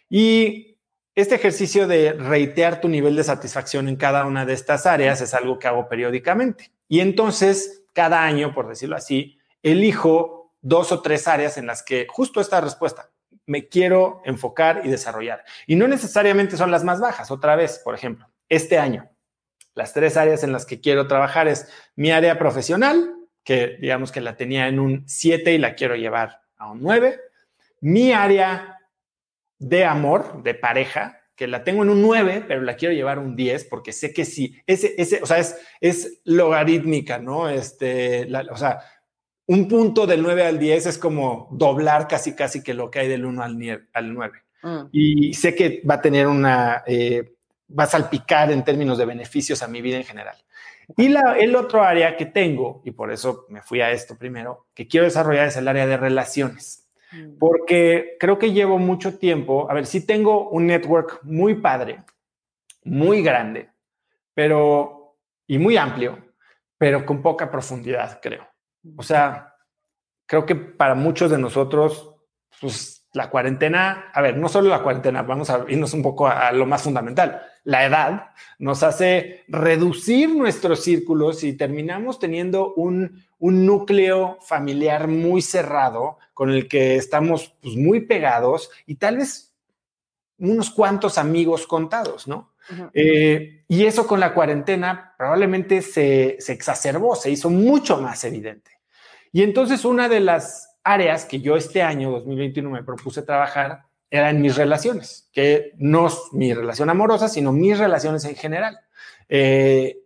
Y 0.08 0.78
este 1.14 1.34
ejercicio 1.34 1.86
de 1.86 2.12
reitear 2.12 2.80
tu 2.80 2.88
nivel 2.88 3.16
de 3.16 3.24
satisfacción 3.24 3.88
en 3.88 3.96
cada 3.96 4.26
una 4.26 4.44
de 4.44 4.52
estas 4.52 4.86
áreas 4.86 5.20
es 5.20 5.34
algo 5.34 5.58
que 5.58 5.68
hago 5.68 5.88
periódicamente. 5.88 6.70
Y 6.88 7.00
entonces, 7.00 7.84
cada 7.92 8.22
año, 8.22 8.54
por 8.54 8.68
decirlo 8.68 8.96
así, 8.96 9.38
elijo 9.62 10.54
dos 10.60 10.92
o 10.92 11.02
tres 11.02 11.28
áreas 11.28 11.58
en 11.58 11.66
las 11.66 11.82
que 11.82 12.06
justo 12.08 12.40
esta 12.40 12.60
respuesta 12.60 13.10
me 13.46 13.68
quiero 13.68 14.22
enfocar 14.24 14.82
y 14.84 14.90
desarrollar. 14.90 15.44
Y 15.66 15.76
no 15.76 15.86
necesariamente 15.88 16.56
son 16.56 16.70
las 16.70 16.84
más 16.84 17.00
bajas. 17.00 17.30
Otra 17.30 17.56
vez, 17.56 17.80
por 17.84 17.94
ejemplo, 17.94 18.28
este 18.48 18.78
año, 18.78 19.08
las 19.74 19.92
tres 19.92 20.16
áreas 20.16 20.42
en 20.42 20.52
las 20.52 20.66
que 20.66 20.80
quiero 20.80 21.06
trabajar 21.06 21.48
es 21.48 21.68
mi 21.94 22.10
área 22.10 22.38
profesional, 22.38 23.14
que 23.44 23.76
digamos 23.80 24.10
que 24.10 24.20
la 24.20 24.36
tenía 24.36 24.66
en 24.66 24.80
un 24.80 25.08
7 25.08 25.52
y 25.52 25.58
la 25.58 25.74
quiero 25.74 25.94
llevar 25.94 26.40
a 26.56 26.70
un 26.70 26.82
9. 26.82 27.20
Mi 27.80 28.12
área 28.12 28.78
de 29.58 29.84
amor, 29.84 30.42
de 30.42 30.54
pareja, 30.54 31.20
que 31.36 31.46
la 31.46 31.62
tengo 31.62 31.82
en 31.82 31.90
un 31.90 32.02
9, 32.02 32.44
pero 32.48 32.62
la 32.62 32.76
quiero 32.76 32.94
llevar 32.94 33.18
a 33.18 33.20
un 33.20 33.36
10 33.36 33.66
porque 33.66 33.92
sé 33.92 34.12
que 34.12 34.24
sí, 34.24 34.56
ese, 34.66 34.94
ese, 34.96 35.22
o 35.22 35.26
sea, 35.26 35.38
es, 35.38 35.56
es 35.80 36.20
logarítmica, 36.24 37.18
¿no? 37.18 37.48
Este, 37.48 38.26
o 38.50 38.56
sea, 38.56 38.80
un 39.46 39.68
punto 39.68 40.06
del 40.06 40.22
9 40.22 40.44
al 40.44 40.58
10 40.58 40.86
es 40.86 40.98
como 40.98 41.48
doblar 41.52 42.08
casi, 42.08 42.34
casi 42.34 42.62
que 42.62 42.74
lo 42.74 42.90
que 42.90 43.00
hay 43.00 43.08
del 43.08 43.26
1 43.26 43.42
al, 43.42 43.88
al 43.92 44.14
9. 44.14 44.38
Mm. 44.62 44.80
Y 44.92 45.34
sé 45.34 45.54
que 45.54 45.82
va 45.88 45.94
a 45.94 46.00
tener 46.00 46.26
una, 46.26 46.82
eh, 46.86 47.34
va 47.78 47.84
a 47.84 47.88
salpicar 47.88 48.50
en 48.50 48.64
términos 48.64 48.96
de 48.98 49.04
beneficios 49.04 49.62
a 49.62 49.68
mi 49.68 49.82
vida 49.82 49.98
en 49.98 50.04
general. 50.04 50.36
Y 50.96 51.08
la, 51.08 51.36
el 51.38 51.54
otro 51.54 51.82
área 51.82 52.16
que 52.16 52.26
tengo, 52.26 52.80
y 52.84 52.92
por 52.92 53.12
eso 53.12 53.44
me 53.48 53.60
fui 53.60 53.80
a 53.80 53.90
esto 53.90 54.16
primero, 54.16 54.68
que 54.72 54.86
quiero 54.86 55.04
desarrollar 55.04 55.48
es 55.48 55.56
el 55.56 55.68
área 55.68 55.86
de 55.86 55.96
relaciones. 55.96 56.85
Mm. 57.16 57.38
porque 57.38 58.16
creo 58.20 58.38
que 58.38 58.52
llevo 58.52 58.78
mucho 58.78 59.18
tiempo, 59.18 59.70
a 59.70 59.74
ver, 59.74 59.86
sí 59.86 60.04
tengo 60.06 60.50
un 60.50 60.66
network 60.66 61.20
muy 61.22 61.54
padre, 61.54 62.04
muy 62.84 63.22
grande, 63.22 63.70
pero, 64.34 65.16
y 65.46 65.58
muy 65.58 65.76
amplio, 65.76 66.18
pero 66.78 67.06
con 67.06 67.22
poca 67.22 67.50
profundidad, 67.50 68.20
creo. 68.20 68.46
O 68.96 69.02
sea, 69.02 69.54
creo 70.26 70.44
que 70.46 70.54
para 70.54 70.94
muchos 70.94 71.30
de 71.30 71.38
nosotros, 71.38 72.14
pues 72.60 73.08
la 73.12 73.30
cuarentena, 73.30 74.10
a 74.12 74.20
ver, 74.20 74.36
no 74.36 74.48
solo 74.48 74.68
la 74.68 74.82
cuarentena, 74.82 75.22
vamos 75.22 75.50
a 75.50 75.64
irnos 75.68 75.94
un 75.94 76.02
poco 76.02 76.26
a, 76.28 76.52
lo 76.52 76.66
más 76.66 76.82
fundamental. 76.82 77.42
La 77.66 77.84
edad 77.84 78.30
nos 78.60 78.84
hace 78.84 79.44
reducir 79.48 80.32
nuestros 80.32 80.84
círculos 80.84 81.42
y 81.42 81.52
terminamos 81.52 82.20
teniendo 82.20 82.72
un, 82.74 83.26
núcleo 83.40 84.38
familiar 84.40 85.08
muy 85.08 85.42
cerrado 85.42 86.18
con 86.32 86.50
el 86.50 86.68
que 86.68 86.94
estamos 86.94 87.54
pues, 87.60 87.76
muy 87.76 88.02
pegados 88.02 88.70
y 88.86 88.94
tal 88.94 89.18
vez 89.18 89.52
unos 90.38 90.70
cuantos 90.70 91.18
amigos 91.18 91.66
contados, 91.66 92.28
¿no? 92.28 92.52
Eh, 92.94 93.64
y 93.68 93.84
eso 93.84 94.06
con 94.06 94.20
la 94.20 94.32
cuarentena 94.32 95.14
probablemente 95.18 95.82
se, 95.82 96.36
se 96.38 96.52
exacerbó, 96.52 97.16
se 97.16 97.30
hizo 97.30 97.50
mucho 97.50 98.00
más 98.00 98.22
evidente. 98.24 98.78
Y 99.32 99.42
entonces 99.42 99.84
una 99.84 100.08
de 100.08 100.20
las 100.20 100.78
áreas 100.84 101.24
que 101.24 101.40
yo 101.40 101.56
este 101.56 101.82
año, 101.82 102.12
2021, 102.12 102.70
me 102.70 102.84
propuse 102.84 103.22
trabajar 103.22 103.85
era 104.10 104.30
en 104.30 104.40
mis 104.40 104.56
relaciones, 104.56 105.28
que 105.32 105.72
no 105.78 106.06
es 106.06 106.18
mi 106.32 106.54
relación 106.54 106.90
amorosa, 106.90 107.28
sino 107.28 107.52
mis 107.52 107.78
relaciones 107.78 108.24
en 108.24 108.36
general. 108.36 108.80
Eh, 109.28 109.98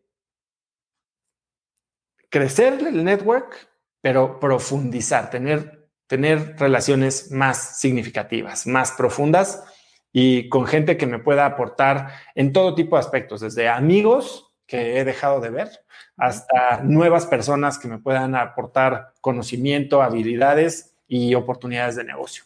crecer 2.31 2.75
el 2.87 3.05
network, 3.05 3.69
pero 4.01 4.41
profundizar, 4.41 5.31
tener, 5.31 5.89
tener 6.07 6.57
relaciones 6.59 7.31
más 7.31 7.79
significativas, 7.79 8.67
más 8.67 8.93
profundas 8.93 9.65
y 10.13 10.49
con 10.49 10.67
gente 10.67 10.97
que 10.97 11.07
me 11.07 11.19
pueda 11.19 11.45
aportar 11.45 12.15
en 12.35 12.53
todo 12.53 12.75
tipo 12.75 12.97
de 12.97 13.01
aspectos, 13.01 13.41
desde 13.41 13.69
amigos 13.69 14.53
que 14.67 14.99
he 14.99 15.05
dejado 15.05 15.41
de 15.41 15.51
ver 15.51 15.69
hasta 16.17 16.81
nuevas 16.83 17.27
personas 17.27 17.79
que 17.79 17.89
me 17.89 17.99
puedan 17.99 18.35
aportar 18.35 19.15
conocimiento, 19.21 20.03
habilidades 20.03 20.95
y 21.09 21.35
oportunidades 21.35 21.97
de 21.97 22.05
negocio. 22.05 22.45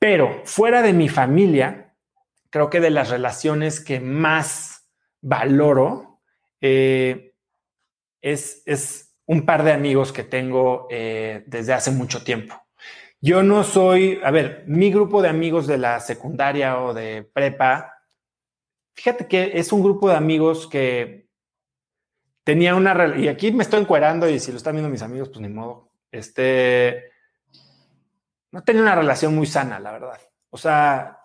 Pero 0.00 0.40
fuera 0.44 0.80
de 0.80 0.94
mi 0.94 1.10
familia, 1.10 1.94
creo 2.48 2.70
que 2.70 2.80
de 2.80 2.90
las 2.90 3.10
relaciones 3.10 3.80
que 3.80 4.00
más 4.00 4.90
valoro 5.20 6.22
eh, 6.60 7.34
es, 8.22 8.62
es, 8.66 9.06
un 9.26 9.46
par 9.46 9.62
de 9.62 9.70
amigos 9.70 10.12
que 10.12 10.24
tengo 10.24 10.88
eh, 10.90 11.44
desde 11.46 11.72
hace 11.72 11.92
mucho 11.92 12.24
tiempo. 12.24 12.60
Yo 13.20 13.44
no 13.44 13.62
soy, 13.62 14.18
a 14.24 14.32
ver, 14.32 14.64
mi 14.66 14.90
grupo 14.90 15.22
de 15.22 15.28
amigos 15.28 15.68
de 15.68 15.78
la 15.78 16.00
secundaria 16.00 16.80
o 16.80 16.92
de 16.92 17.22
prepa, 17.22 17.94
fíjate 18.96 19.28
que 19.28 19.52
es 19.54 19.72
un 19.72 19.84
grupo 19.84 20.08
de 20.08 20.16
amigos 20.16 20.66
que 20.66 21.28
tenía 22.42 22.74
una, 22.74 23.16
y 23.16 23.28
aquí 23.28 23.52
me 23.52 23.62
estoy 23.62 23.82
encuerando 23.82 24.28
y 24.28 24.40
si 24.40 24.50
lo 24.50 24.56
están 24.56 24.74
viendo 24.74 24.90
mis 24.90 25.02
amigos, 25.02 25.28
pues 25.28 25.40
ni 25.40 25.48
modo, 25.48 25.92
este, 26.10 27.09
no 28.52 28.62
tenía 28.62 28.82
una 28.82 28.94
relación 28.94 29.34
muy 29.34 29.46
sana, 29.46 29.78
la 29.78 29.92
verdad. 29.92 30.18
O 30.50 30.58
sea, 30.58 31.20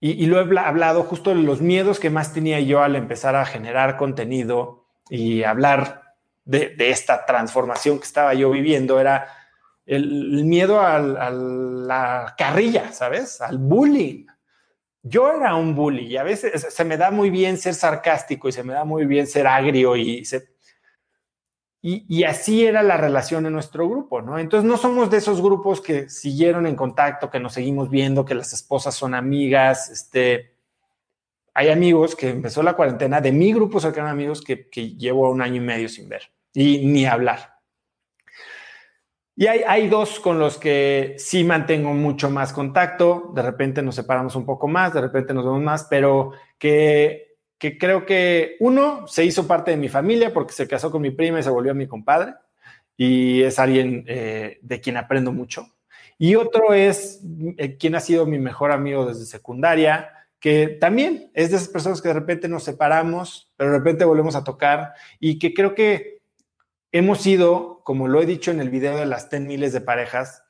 y, 0.00 0.26
lo 0.26 0.38
he 0.38 0.58
hablado 0.60 1.02
justo 1.02 1.30
de 1.30 1.36
los 1.36 1.60
miedos 1.60 1.98
que 1.98 2.10
más 2.10 2.32
tenía 2.32 2.60
yo 2.60 2.82
al 2.82 2.94
empezar 2.94 3.34
a 3.34 3.44
generar 3.44 3.96
contenido 3.96 4.86
y 5.10 5.42
hablar 5.42 6.02
de, 6.44 6.76
esta 6.78 7.26
transformación 7.26 7.98
que 7.98 8.04
estaba 8.04 8.34
yo 8.34 8.50
viviendo, 8.50 9.00
era 9.00 9.28
el, 9.86 10.44
miedo 10.44 10.80
a 10.80 10.98
la 11.00 12.34
carrilla, 12.38 12.92
¿sabes? 12.92 13.40
Al 13.40 13.58
bullying. 13.58 14.26
Yo 15.02 15.32
era 15.32 15.54
un 15.54 15.74
bully 15.74 16.06
y 16.06 16.16
a 16.16 16.22
veces 16.22 16.66
se 16.72 16.84
me 16.84 16.96
da 16.96 17.10
muy 17.10 17.30
bien 17.30 17.56
ser 17.56 17.74
sarcástico 17.74 18.48
y 18.48 18.52
se 18.52 18.62
me 18.62 18.74
da 18.74 18.84
muy 18.84 19.06
bien 19.06 19.26
ser 19.26 19.46
agrio 19.46 19.96
y 19.96 20.24
se, 20.24 20.50
y, 21.80 22.24
así 22.24 22.66
era 22.66 22.82
la 22.82 22.96
relación 22.96 23.46
en 23.46 23.52
nuestro 23.52 23.88
grupo, 23.88 24.20
¿no? 24.20 24.38
Entonces 24.38 24.68
no 24.68 24.76
somos 24.76 25.10
de 25.10 25.18
esos 25.18 25.40
grupos 25.40 25.80
que 25.80 26.08
siguieron 26.08 26.66
en 26.66 26.74
contacto, 26.74 27.30
que 27.30 27.38
nos 27.38 27.52
seguimos 27.52 27.88
viendo, 27.88 28.24
que 28.24 28.34
las 28.34 28.52
esposas 28.52 28.94
son 28.94 29.14
amigas, 29.14 29.88
este... 29.90 30.54
Hay 31.54 31.70
amigos 31.70 32.14
que 32.14 32.30
empezó 32.30 32.62
la 32.62 32.74
cuarentena, 32.74 33.20
de 33.20 33.32
mi 33.32 33.52
grupo 33.52 33.80
cercano 33.80 34.08
amigos 34.08 34.42
que, 34.42 34.68
que 34.68 34.94
llevo 34.96 35.28
un 35.30 35.42
año 35.42 35.56
y 35.56 35.60
medio 35.60 35.88
sin 35.88 36.08
ver 36.08 36.30
y 36.52 36.86
ni 36.86 37.04
hablar. 37.04 37.58
Y 39.34 39.46
hay, 39.46 39.62
hay, 39.66 39.88
dos 39.88 40.20
con 40.20 40.38
los 40.38 40.56
que 40.56 41.14
sí 41.18 41.42
mantengo 41.42 41.94
mucho 41.94 42.30
más 42.30 42.52
contacto, 42.52 43.32
de 43.34 43.42
repente 43.42 43.82
nos 43.82 43.96
separamos 43.96 44.36
un 44.36 44.46
poco 44.46 44.68
más, 44.68 44.94
de 44.94 45.00
repente 45.00 45.34
nos 45.34 45.44
vemos 45.44 45.62
más, 45.62 45.84
pero 45.84 46.32
que 46.58 47.27
que 47.58 47.76
creo 47.76 48.06
que 48.06 48.56
uno 48.60 49.06
se 49.08 49.24
hizo 49.24 49.46
parte 49.46 49.72
de 49.72 49.76
mi 49.76 49.88
familia 49.88 50.32
porque 50.32 50.52
se 50.52 50.68
casó 50.68 50.90
con 50.90 51.02
mi 51.02 51.10
prima 51.10 51.40
y 51.40 51.42
se 51.42 51.50
volvió 51.50 51.74
mi 51.74 51.88
compadre 51.88 52.34
y 52.96 53.42
es 53.42 53.58
alguien 53.58 54.04
eh, 54.06 54.58
de 54.62 54.80
quien 54.80 54.96
aprendo 54.96 55.32
mucho. 55.32 55.66
Y 56.18 56.34
otro 56.34 56.74
es 56.74 57.20
eh, 57.56 57.76
quien 57.76 57.94
ha 57.94 58.00
sido 58.00 58.26
mi 58.26 58.38
mejor 58.38 58.72
amigo 58.72 59.06
desde 59.06 59.24
secundaria, 59.24 60.10
que 60.40 60.68
también 60.68 61.30
es 61.34 61.50
de 61.50 61.56
esas 61.56 61.68
personas 61.68 62.00
que 62.00 62.08
de 62.08 62.14
repente 62.14 62.48
nos 62.48 62.64
separamos, 62.64 63.52
pero 63.56 63.72
de 63.72 63.78
repente 63.78 64.04
volvemos 64.04 64.36
a 64.36 64.44
tocar 64.44 64.94
y 65.18 65.38
que 65.38 65.54
creo 65.54 65.74
que 65.74 66.22
hemos 66.92 67.20
sido, 67.20 67.82
como 67.84 68.08
lo 68.08 68.20
he 68.20 68.26
dicho 68.26 68.50
en 68.50 68.60
el 68.60 68.70
video 68.70 68.96
de 68.96 69.06
las 69.06 69.30
10 69.30 69.42
miles 69.42 69.72
de 69.72 69.80
parejas, 69.80 70.44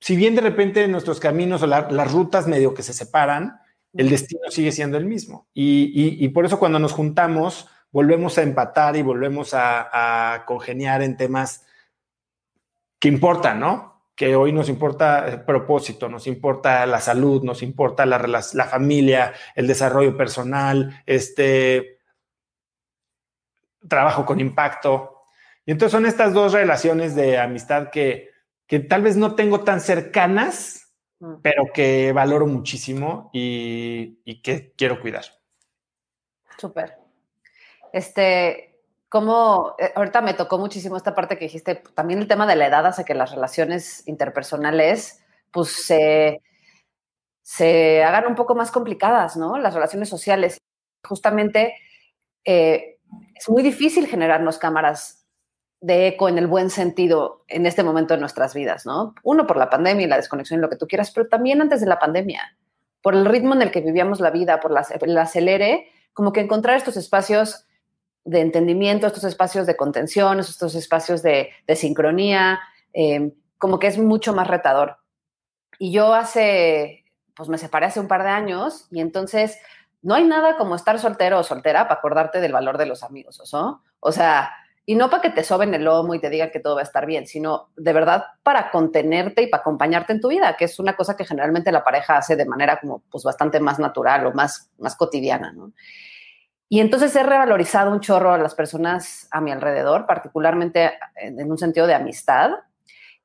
si 0.00 0.16
bien 0.16 0.34
de 0.34 0.40
repente 0.40 0.86
nuestros 0.88 1.20
caminos 1.20 1.62
o 1.62 1.66
las 1.66 2.12
rutas 2.12 2.48
medio 2.48 2.74
que 2.74 2.82
se 2.82 2.92
separan, 2.92 3.60
el 3.94 4.08
destino 4.08 4.50
sigue 4.50 4.72
siendo 4.72 4.96
el 4.96 5.04
mismo. 5.04 5.48
Y, 5.52 6.28
por 6.28 6.46
eso 6.46 6.58
cuando 6.58 6.78
nos 6.78 6.92
juntamos, 6.92 7.68
volvemos 7.90 8.38
a 8.38 8.42
empatar 8.42 8.96
y 8.96 9.02
volvemos 9.02 9.52
a, 9.54 10.44
congeniar 10.46 11.02
en 11.02 11.16
temas 11.16 11.66
que 12.98 13.08
importan, 13.08 13.60
¿no? 13.60 14.06
Que 14.14 14.36
hoy 14.36 14.52
nos 14.52 14.68
importa 14.68 15.26
el 15.28 15.42
propósito, 15.42 16.08
nos 16.08 16.26
importa 16.26 16.86
la 16.86 17.00
salud, 17.00 17.42
nos 17.42 17.62
importa 17.62 18.06
la, 18.06 18.18
la 18.18 18.64
familia, 18.64 19.32
el 19.54 19.66
desarrollo 19.66 20.16
personal, 20.16 21.02
este 21.06 21.98
trabajo 23.88 24.24
con 24.24 24.40
impacto. 24.40 25.24
Y 25.66 25.72
entonces 25.72 25.92
son 25.92 26.06
estas 26.06 26.32
dos 26.32 26.52
relaciones 26.52 27.14
de 27.14 27.38
amistad 27.38 27.90
que, 27.90 28.30
que 28.66 28.80
tal 28.80 29.02
vez 29.02 29.16
no 29.16 29.34
tengo 29.34 29.60
tan 29.60 29.80
cercanas, 29.80 30.91
pero 31.42 31.64
que 31.72 32.12
valoro 32.12 32.46
muchísimo 32.46 33.30
y, 33.32 34.40
que 34.42 34.72
quiero 34.76 35.00
cuidar. 35.00 35.24
Súper. 36.58 36.98
Este, 37.92 38.80
como 39.08 39.74
eh, 39.78 39.92
ahorita 39.94 40.20
me 40.20 40.34
tocó 40.34 40.58
muchísimo 40.58 40.96
esta 40.96 41.14
parte 41.14 41.36
que 41.36 41.44
dijiste, 41.44 41.76
también 41.94 42.20
el 42.20 42.28
tema 42.28 42.46
de 42.46 42.56
la 42.56 42.66
edad 42.66 42.86
hace 42.86 43.04
que 43.04 43.14
las 43.14 43.32
relaciones 43.32 44.06
interpersonales, 44.08 45.24
pues 45.50 45.68
se, 45.86 46.42
se 47.42 48.02
hagan 48.02 48.26
un 48.26 48.34
poco 48.34 48.54
más 48.54 48.70
complicadas, 48.70 49.36
¿no? 49.36 49.58
Las 49.58 49.74
relaciones 49.74 50.08
sociales. 50.08 50.58
Justamente 51.04 51.74
eh, 52.44 52.98
es 53.34 53.48
muy 53.48 53.62
difícil 53.62 54.06
generarnos 54.06 54.58
cámaras 54.58 55.21
de 55.82 56.06
eco 56.06 56.28
en 56.28 56.38
el 56.38 56.46
buen 56.46 56.70
sentido 56.70 57.44
en 57.48 57.66
este 57.66 57.82
momento 57.82 58.14
de 58.14 58.20
nuestras 58.20 58.54
vidas, 58.54 58.86
¿no? 58.86 59.14
Uno 59.24 59.48
por 59.48 59.56
la 59.56 59.68
pandemia 59.68 60.06
y 60.06 60.08
la 60.08 60.16
desconexión 60.16 60.60
y 60.60 60.62
lo 60.62 60.70
que 60.70 60.76
tú 60.76 60.86
quieras, 60.86 61.10
pero 61.10 61.28
también 61.28 61.60
antes 61.60 61.80
de 61.80 61.88
la 61.88 61.98
pandemia, 61.98 62.56
por 63.02 63.14
el 63.14 63.26
ritmo 63.26 63.52
en 63.54 63.62
el 63.62 63.72
que 63.72 63.80
vivíamos 63.80 64.20
la 64.20 64.30
vida, 64.30 64.60
por 64.60 64.70
la, 64.70 64.86
el 65.00 65.18
acelere, 65.18 65.88
como 66.12 66.32
que 66.32 66.40
encontrar 66.40 66.76
estos 66.76 66.96
espacios 66.96 67.66
de 68.24 68.40
entendimiento, 68.40 69.08
estos 69.08 69.24
espacios 69.24 69.66
de 69.66 69.76
contención, 69.76 70.38
estos 70.38 70.76
espacios 70.76 71.20
de, 71.20 71.50
sincronía, 71.74 72.60
eh, 72.94 73.32
como 73.58 73.80
que 73.80 73.88
es 73.88 73.98
mucho 73.98 74.32
más 74.32 74.46
retador. 74.46 74.98
Y 75.80 75.90
yo 75.90 76.14
hace, 76.14 77.04
pues 77.34 77.48
me 77.48 77.58
separé 77.58 77.86
hace 77.86 77.98
un 77.98 78.06
par 78.06 78.22
de 78.22 78.28
años 78.28 78.86
y 78.92 79.00
entonces 79.00 79.58
no 80.00 80.14
hay 80.14 80.22
nada 80.22 80.56
como 80.56 80.76
estar 80.76 81.00
soltero 81.00 81.40
o 81.40 81.42
soltera 81.42 81.88
para 81.88 81.98
acordarte 81.98 82.40
del 82.40 82.52
valor 82.52 82.78
de 82.78 82.86
los 82.86 83.02
amigos, 83.02 83.42
¿no? 83.52 83.82
O 83.98 84.12
sea, 84.12 84.52
y 84.84 84.96
no 84.96 85.10
para 85.10 85.22
que 85.22 85.30
te 85.30 85.44
soben 85.44 85.74
el 85.74 85.84
lomo 85.84 86.14
y 86.14 86.20
te 86.20 86.28
digan 86.28 86.50
que 86.50 86.58
todo 86.58 86.74
va 86.74 86.80
a 86.80 86.84
estar 86.84 87.06
bien, 87.06 87.26
sino 87.26 87.68
de 87.76 87.92
verdad 87.92 88.24
para 88.42 88.70
contenerte 88.70 89.42
y 89.42 89.46
para 89.46 89.60
acompañarte 89.60 90.12
en 90.12 90.20
tu 90.20 90.28
vida, 90.28 90.56
que 90.56 90.64
es 90.64 90.78
una 90.80 90.96
cosa 90.96 91.16
que 91.16 91.24
generalmente 91.24 91.70
la 91.70 91.84
pareja 91.84 92.16
hace 92.16 92.34
de 92.34 92.46
manera 92.46 92.80
como 92.80 93.02
pues 93.10 93.22
bastante 93.22 93.60
más 93.60 93.78
natural 93.78 94.26
o 94.26 94.32
más, 94.32 94.70
más 94.78 94.96
cotidiana, 94.96 95.52
¿no? 95.52 95.72
Y 96.68 96.80
entonces 96.80 97.14
he 97.14 97.22
revalorizado 97.22 97.92
un 97.92 98.00
chorro 98.00 98.32
a 98.32 98.38
las 98.38 98.54
personas 98.54 99.28
a 99.30 99.42
mi 99.42 99.52
alrededor, 99.52 100.06
particularmente 100.06 100.92
en 101.16 101.50
un 101.50 101.58
sentido 101.58 101.86
de 101.86 101.92
amistad. 101.92 102.50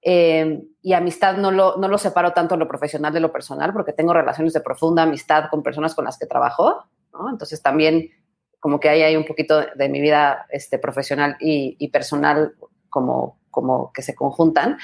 Eh, 0.02 0.64
y 0.82 0.92
amistad 0.92 1.38
no 1.38 1.52
lo, 1.52 1.78
no 1.78 1.88
lo 1.88 1.98
separo 1.98 2.34
tanto 2.34 2.58
lo 2.58 2.68
profesional 2.68 3.14
de 3.14 3.22
lo 3.22 3.32
personal, 3.32 3.72
porque 3.72 3.94
tengo 3.94 4.14
relaciones 4.14 4.52
de 4.52 4.60
profunda 4.60 5.04
amistad 5.04 5.46
con 5.50 5.64
personas 5.64 5.96
con 5.96 6.04
las 6.04 6.20
que 6.20 6.26
trabajo, 6.26 6.84
¿no? 7.14 7.30
Entonces 7.30 7.62
también 7.62 8.12
como 8.60 8.80
que 8.80 8.90
ahí 8.90 9.02
hay 9.02 9.16
un 9.16 9.26
poquito 9.26 9.66
de 9.76 9.90
mi 9.90 10.02
vida 10.02 10.46
este, 10.50 10.80
profesional 10.80 11.38
y, 11.40 11.88
personal 11.90 12.56
como, 12.90 13.40
como 13.52 13.92
que 13.94 14.02
se 14.02 14.16
conjuntan. 14.16 14.78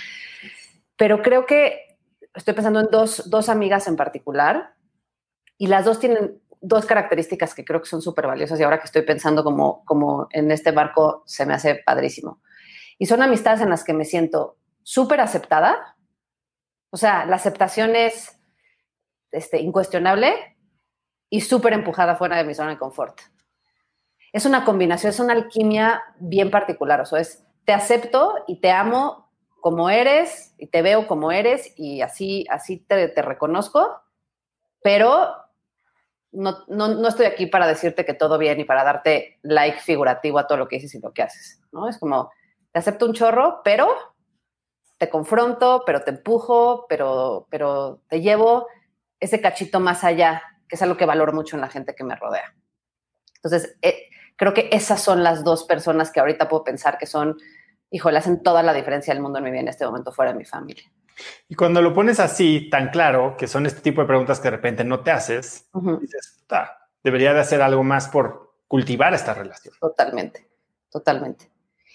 Pero 0.95 1.21
creo 1.21 1.45
que 1.45 1.97
estoy 2.33 2.53
pensando 2.53 2.79
en 2.79 2.87
dos, 2.91 3.29
dos 3.29 3.49
amigas 3.49 3.87
en 3.87 3.95
particular 3.95 4.75
y 5.57 5.67
las 5.67 5.85
dos 5.85 5.99
tienen 5.99 6.41
dos 6.61 6.85
características 6.85 7.53
que 7.53 7.65
creo 7.65 7.81
que 7.81 7.89
son 7.89 8.01
súper 8.01 8.25
valiosas 8.25 8.59
y 8.59 8.63
ahora 8.63 8.79
que 8.79 8.85
estoy 8.85 9.01
pensando 9.01 9.43
como, 9.43 9.83
como 9.85 10.27
en 10.31 10.49
este 10.49 10.71
barco 10.71 11.23
se 11.25 11.45
me 11.45 11.53
hace 11.53 11.75
padrísimo. 11.85 12.41
Y 12.97 13.05
son 13.05 13.21
amistades 13.21 13.61
en 13.61 13.69
las 13.69 13.83
que 13.83 13.93
me 13.93 14.05
siento 14.05 14.57
súper 14.81 15.19
aceptada. 15.19 15.97
O 16.89 16.97
sea, 16.97 17.25
la 17.25 17.35
aceptación 17.35 17.95
es 17.95 18.39
este, 19.31 19.59
incuestionable 19.59 20.57
y 21.29 21.41
súper 21.41 21.73
empujada 21.73 22.15
fuera 22.15 22.37
de 22.37 22.45
mi 22.45 22.53
zona 22.53 22.71
de 22.71 22.77
confort. 22.77 23.19
Es 24.33 24.45
una 24.45 24.65
combinación, 24.65 25.11
es 25.11 25.19
una 25.19 25.33
alquimia 25.33 26.03
bien 26.19 26.51
particular, 26.51 26.99
o 26.99 27.05
sea, 27.05 27.21
es 27.21 27.45
te 27.65 27.71
acepto 27.71 28.43
y 28.47 28.59
te 28.59 28.71
amo 28.71 29.31
como 29.61 29.89
eres 29.89 30.53
y 30.57 30.67
te 30.67 30.81
veo 30.81 31.07
como 31.07 31.31
eres 31.31 31.73
y 31.77 32.01
así, 32.01 32.45
así 32.49 32.79
te, 32.79 33.07
reconozco, 33.21 34.01
pero 34.81 35.33
no, 36.33 36.65
no, 36.67 36.89
no, 36.89 37.07
estoy 37.07 37.27
aquí 37.27 37.45
para 37.45 37.67
decirte 37.67 38.03
que 38.05 38.13
todo 38.13 38.37
bien 38.37 38.59
y 38.59 38.65
para 38.65 38.83
darte 38.83 39.39
like 39.43 39.79
figurativo 39.79 40.39
a 40.39 40.47
todo 40.47 40.57
lo 40.57 40.67
que 40.67 40.75
dices 40.77 40.95
y 40.95 40.99
lo 40.99 41.13
que 41.13 41.23
haces, 41.23 41.61
¿no? 41.71 41.87
Es 41.87 41.97
como, 41.97 42.31
te 42.73 42.79
acepto 42.79 43.05
un 43.05 43.13
chorro, 43.13 43.61
pero 43.63 43.87
te 44.97 45.09
confronto, 45.09 45.83
pero 45.85 46.01
te 46.01 46.11
empujo, 46.11 46.85
pero, 46.89 47.47
pero 47.49 48.01
te 48.09 48.19
llevo 48.19 48.67
ese 49.19 49.39
cachito 49.39 49.79
más 49.79 50.03
allá, 50.03 50.41
que 50.67 50.75
es 50.75 50.81
algo 50.81 50.97
que 50.97 51.05
valoro 51.05 51.31
mucho 51.31 51.55
en 51.55 51.61
la 51.61 51.69
gente 51.69 51.95
que 51.95 52.03
me 52.03 52.15
rodea. 52.15 52.53
Entonces, 53.35 53.77
eh, 53.81 54.09
creo 54.43 54.53
que 54.53 54.75
esas 54.75 55.01
son 55.01 55.23
las 55.23 55.45
dos 55.45 55.63
personas 55.63 56.11
que 56.11 56.19
ahorita 56.19 56.49
puedo 56.49 56.65
pensar 56.65 56.97
que 56.97 57.05
son, 57.05 57.37
híjole, 57.89 58.17
hacen 58.17 58.43
toda 58.43 58.61
la 58.61 58.73
diferencia 58.73 59.13
del 59.13 59.23
mundo 59.23 59.37
en 59.37 59.45
mi 59.45 59.51
vida 59.51 59.61
en 59.61 59.69
este 59.69 59.85
momento 59.85 60.11
fuera 60.11 60.33
de 60.33 60.37
mi 60.37 60.43
familia. 60.43 60.83
Y 61.47 61.55
cuando 61.55 61.81
lo 61.81 61.93
pones 61.93 62.19
así, 62.19 62.69
tan 62.69 62.89
claro, 62.89 63.37
que 63.37 63.47
son 63.47 63.65
este 63.65 63.79
tipo 63.79 64.01
de 64.01 64.07
preguntas 64.07 64.39
que 64.41 64.49
de 64.49 64.57
repente 64.57 64.83
no 64.83 64.99
te 64.99 65.11
haces, 65.11 65.69
dices, 66.01 66.43
debería 67.03 67.33
de 67.33 67.39
hacer 67.39 67.61
algo 67.61 67.83
más 67.83 68.09
por 68.09 68.55
cultivar 68.67 69.13
esta 69.13 69.33
relación. 69.33 69.73
Totalmente, 69.79 70.45
totalmente. 70.89 71.49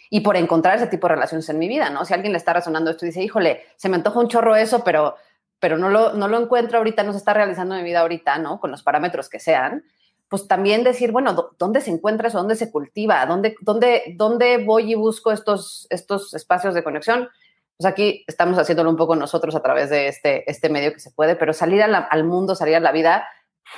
Y 0.08 0.20
por 0.20 0.36
encontrar 0.36 0.76
ese 0.76 0.86
tipo 0.86 1.06
de 1.06 1.16
relaciones 1.16 1.46
en 1.50 1.58
mi 1.58 1.68
vida, 1.68 1.90
¿no? 1.90 2.06
Si 2.06 2.14
alguien 2.14 2.32
le 2.32 2.38
está 2.38 2.54
resonando 2.54 2.90
esto 2.90 3.04
y 3.04 3.08
dice, 3.08 3.22
híjole, 3.22 3.62
se 3.76 3.90
me 3.90 3.96
antoja 3.96 4.20
un 4.20 4.28
chorro 4.28 4.56
eso, 4.56 4.82
pero, 4.84 5.16
pero 5.60 5.76
no, 5.76 5.90
lo, 5.90 6.14
no 6.14 6.28
lo 6.28 6.40
encuentro 6.40 6.78
ahorita, 6.78 7.02
no 7.02 7.12
se 7.12 7.18
está 7.18 7.34
realizando 7.34 7.74
en 7.74 7.82
mi 7.82 7.90
vida 7.90 8.00
ahorita, 8.00 8.38
¿no? 8.38 8.58
Con 8.58 8.70
los 8.70 8.82
parámetros 8.82 9.28
que 9.28 9.38
sean, 9.38 9.84
pues 10.28 10.46
también 10.46 10.84
decir, 10.84 11.10
bueno, 11.10 11.52
¿dónde 11.58 11.80
se 11.80 11.90
encuentra 11.90 12.28
eso? 12.28 12.38
¿Dónde 12.38 12.56
se 12.56 12.70
cultiva? 12.70 13.24
¿Dónde, 13.26 13.56
dónde, 13.60 14.14
dónde 14.16 14.58
voy 14.58 14.92
y 14.92 14.94
busco 14.94 15.32
estos, 15.32 15.86
estos 15.90 16.34
espacios 16.34 16.74
de 16.74 16.84
conexión? 16.84 17.28
Pues 17.76 17.90
aquí 17.90 18.24
estamos 18.26 18.58
haciéndolo 18.58 18.90
un 18.90 18.96
poco 18.96 19.16
nosotros 19.16 19.54
a 19.54 19.62
través 19.62 19.88
de 19.88 20.08
este, 20.08 20.48
este 20.50 20.68
medio 20.68 20.92
que 20.92 21.00
se 21.00 21.12
puede, 21.12 21.36
pero 21.36 21.52
salir 21.52 21.82
al 21.82 22.24
mundo, 22.24 22.54
salir 22.54 22.76
a 22.76 22.80
la 22.80 22.92
vida 22.92 23.26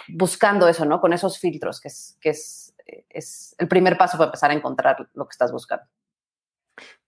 buscando 0.08 0.68
eso, 0.68 0.84
¿no? 0.84 1.00
Con 1.00 1.12
esos 1.12 1.38
filtros, 1.38 1.80
que 1.80 1.88
es, 1.88 2.16
que 2.20 2.30
es, 2.30 2.74
es 3.08 3.54
el 3.58 3.68
primer 3.68 3.96
paso 3.96 4.16
para 4.16 4.28
empezar 4.28 4.50
a 4.50 4.54
encontrar 4.54 5.08
lo 5.14 5.26
que 5.26 5.32
estás 5.32 5.52
buscando. 5.52 5.84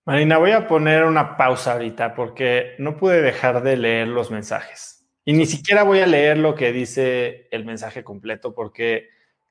Marina, 0.05 0.39
voy 0.39 0.51
a 0.51 0.67
poner 0.67 1.05
una 1.05 1.37
pausa 1.37 1.73
ahorita 1.73 2.15
porque 2.15 2.75
no 2.79 2.97
pude 2.97 3.23
dejar 3.23 3.63
de 3.63 3.77
leer 3.77 4.09
los 4.09 4.31
mensajes. 4.31 5.07
Y 5.25 5.33
ni 5.33 5.47
siquiera 5.47 5.85
voy 5.85 6.01
a 6.01 6.07
leer 6.07 6.39
lo 6.39 6.55
que 6.57 6.73
dice 6.73 7.49
el 7.53 7.65
mensaje 7.65 8.03
completo 8.03 8.55
porque 8.55 9.09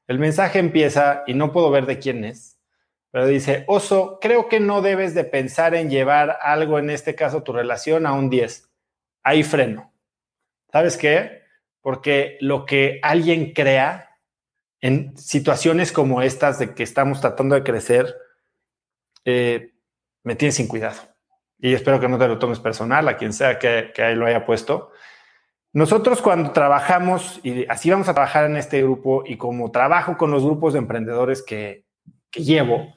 el 0.08 0.20
mensaje 0.20 0.60
empieza 0.60 1.24
y 1.28 1.34
no 1.34 1.52
puedo 1.52 1.72
ver 1.72 1.86
de 1.86 2.00
quién 2.00 2.24
es, 2.26 2.60
pero 3.12 3.28
dice, 3.28 3.66
Oso, 3.68 4.20
creo 4.22 4.48
que 4.48 4.62
no 4.62 4.82
debes 4.82 5.14
de 5.14 5.26
pensar 5.26 5.76
en 5.76 5.90
llevar 5.90 6.40
algo, 6.42 6.80
en 6.80 6.90
este 6.90 7.14
caso 7.14 7.44
tu 7.44 7.52
relación, 7.52 8.06
a 8.06 8.14
un 8.14 8.30
10. 8.30 8.70
Ahí 9.24 9.44
freno. 9.44 9.94
¿Sabes 10.72 10.96
qué? 10.96 11.44
Porque 11.82 12.38
lo 12.40 12.66
que 12.66 13.00
alguien 13.04 13.52
crea 13.54 14.18
en 14.80 15.16
situaciones 15.18 15.92
como 15.92 16.22
estas 16.22 16.58
de 16.58 16.74
que 16.74 16.84
estamos 16.84 17.20
tratando 17.20 17.56
de 17.56 17.64
crecer, 17.64 18.16
eh, 19.26 19.74
me 20.24 20.36
tiene 20.36 20.54
sin 20.54 20.68
cuidado. 20.68 21.02
Y 21.60 21.74
espero 21.74 22.00
que 22.00 22.08
no 22.08 22.18
te 22.18 22.28
lo 22.28 22.40
tomes 22.40 22.60
personal, 22.60 23.08
a 23.08 23.18
quien 23.18 23.34
sea 23.34 23.60
que, 23.60 23.92
que 23.94 24.16
lo 24.16 24.26
haya 24.26 24.46
puesto. 24.46 24.92
Nosotros 25.74 26.22
cuando 26.22 26.52
trabajamos, 26.52 27.40
y 27.44 27.66
así 27.68 27.90
vamos 27.90 28.10
a 28.10 28.14
trabajar 28.14 28.46
en 28.46 28.58
este 28.58 28.82
grupo, 28.82 29.24
y 29.26 29.38
como 29.38 29.72
trabajo 29.72 30.18
con 30.18 30.32
los 30.32 30.44
grupos 30.44 30.74
de 30.74 30.80
emprendedores 30.80 31.42
que, 31.42 31.86
llevo, 32.34 32.94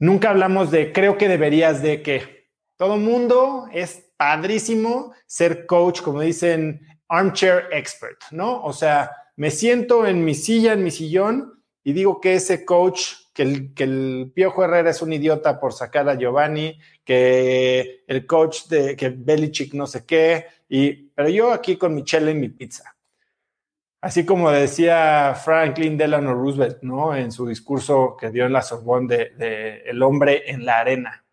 Nunca 0.00 0.30
hablamos 0.30 0.70
de 0.70 0.92
creo 0.92 1.18
que 1.18 1.28
deberías 1.28 1.82
de 1.82 2.00
que 2.00 2.48
todo 2.78 2.96
mundo 2.96 3.68
es 3.70 4.10
padrísimo 4.16 5.12
ser 5.26 5.66
coach, 5.66 6.00
como 6.00 6.22
dicen, 6.22 6.80
armchair 7.06 7.64
expert, 7.70 8.18
¿no? 8.30 8.62
O 8.64 8.72
sea, 8.72 9.10
me 9.36 9.50
siento 9.50 10.06
en 10.06 10.24
mi 10.24 10.34
silla, 10.34 10.72
en 10.72 10.82
mi 10.82 10.90
sillón 10.90 11.62
y 11.84 11.92
digo 11.92 12.18
que 12.18 12.34
ese 12.34 12.64
coach, 12.64 13.12
que 13.32 13.42
el, 13.42 13.74
que 13.74 13.84
el 13.84 14.32
Piojo 14.34 14.64
Herrera 14.64 14.90
es 14.90 15.02
un 15.02 15.12
idiota 15.12 15.60
por 15.60 15.72
sacar 15.72 16.08
a 16.08 16.14
Giovanni, 16.14 16.78
que 17.04 18.04
el 18.06 18.26
coach 18.26 18.66
de 18.68 18.96
que 18.96 19.10
Belichick 19.10 19.74
no 19.74 19.86
sé 19.86 20.04
qué, 20.04 20.46
y, 20.68 20.92
pero 21.10 21.28
yo 21.28 21.52
aquí 21.52 21.76
con 21.76 21.94
mi 21.94 22.04
chela 22.04 22.30
y 22.30 22.34
mi 22.34 22.48
pizza. 22.48 22.96
Así 24.00 24.24
como 24.24 24.50
decía 24.50 25.34
Franklin 25.34 25.98
Delano 25.98 26.34
Roosevelt, 26.34 26.82
¿no? 26.82 27.14
En 27.14 27.30
su 27.30 27.46
discurso 27.46 28.16
que 28.18 28.30
dio 28.30 28.46
en 28.46 28.52
la 28.52 28.62
Sorbonne 28.62 29.28
de, 29.36 29.82
El 29.84 30.02
hombre 30.02 30.50
en 30.50 30.64
la 30.64 30.78
arena. 30.78 31.24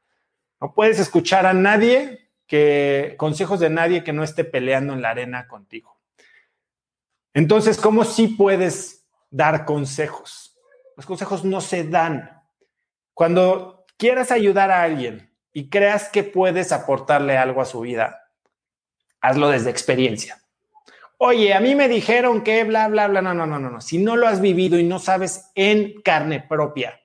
No 0.60 0.74
puedes 0.74 1.00
escuchar 1.00 1.46
a 1.46 1.54
nadie 1.54 2.30
que, 2.46 3.16
consejos 3.18 3.62
de 3.62 3.70
nadie 3.70 4.04
que 4.04 4.12
no 4.12 4.24
esté 4.24 4.44
peleando 4.44 4.94
en 4.94 5.02
la 5.02 5.12
arena 5.12 5.48
contigo. 5.48 5.98
Entonces, 7.34 7.78
¿cómo 7.78 8.04
sí 8.04 8.30
puedes 8.30 9.06
dar 9.30 9.64
consejos? 9.64 10.57
Los 10.98 11.06
consejos 11.06 11.46
no 11.46 11.62
se 11.62 11.86
dan. 11.86 12.44
Cuando 13.14 13.86
quieras 13.96 14.32
ayudar 14.32 14.72
a 14.72 14.84
alguien 14.84 15.34
y 15.54 15.70
creas 15.70 16.10
que 16.10 16.24
puedes 16.24 16.74
aportarle 16.74 17.38
algo 17.38 17.62
a 17.62 17.66
su 17.66 17.80
vida, 17.80 18.20
hazlo 19.22 19.50
desde 19.50 19.70
experiencia 19.70 20.44
Oye, 21.20 21.56
a 21.56 21.60
mí 21.60 21.74
me 21.74 21.88
dijeron 21.88 22.44
que 22.44 22.64
bla, 22.64 22.88
bla, 22.88 23.08
bla. 23.08 23.24
No, 23.24 23.34
no, 23.34 23.48
no, 23.48 23.60
no, 23.60 23.72
no. 23.72 23.82
Si 23.82 23.98
no 23.98 24.16
lo 24.16 24.28
has 24.28 24.40
vivido 24.40 24.78
y 24.78 24.84
no 24.84 25.00
sabes 25.00 25.50
en 25.56 26.00
carne 26.02 26.46
propia 26.48 27.00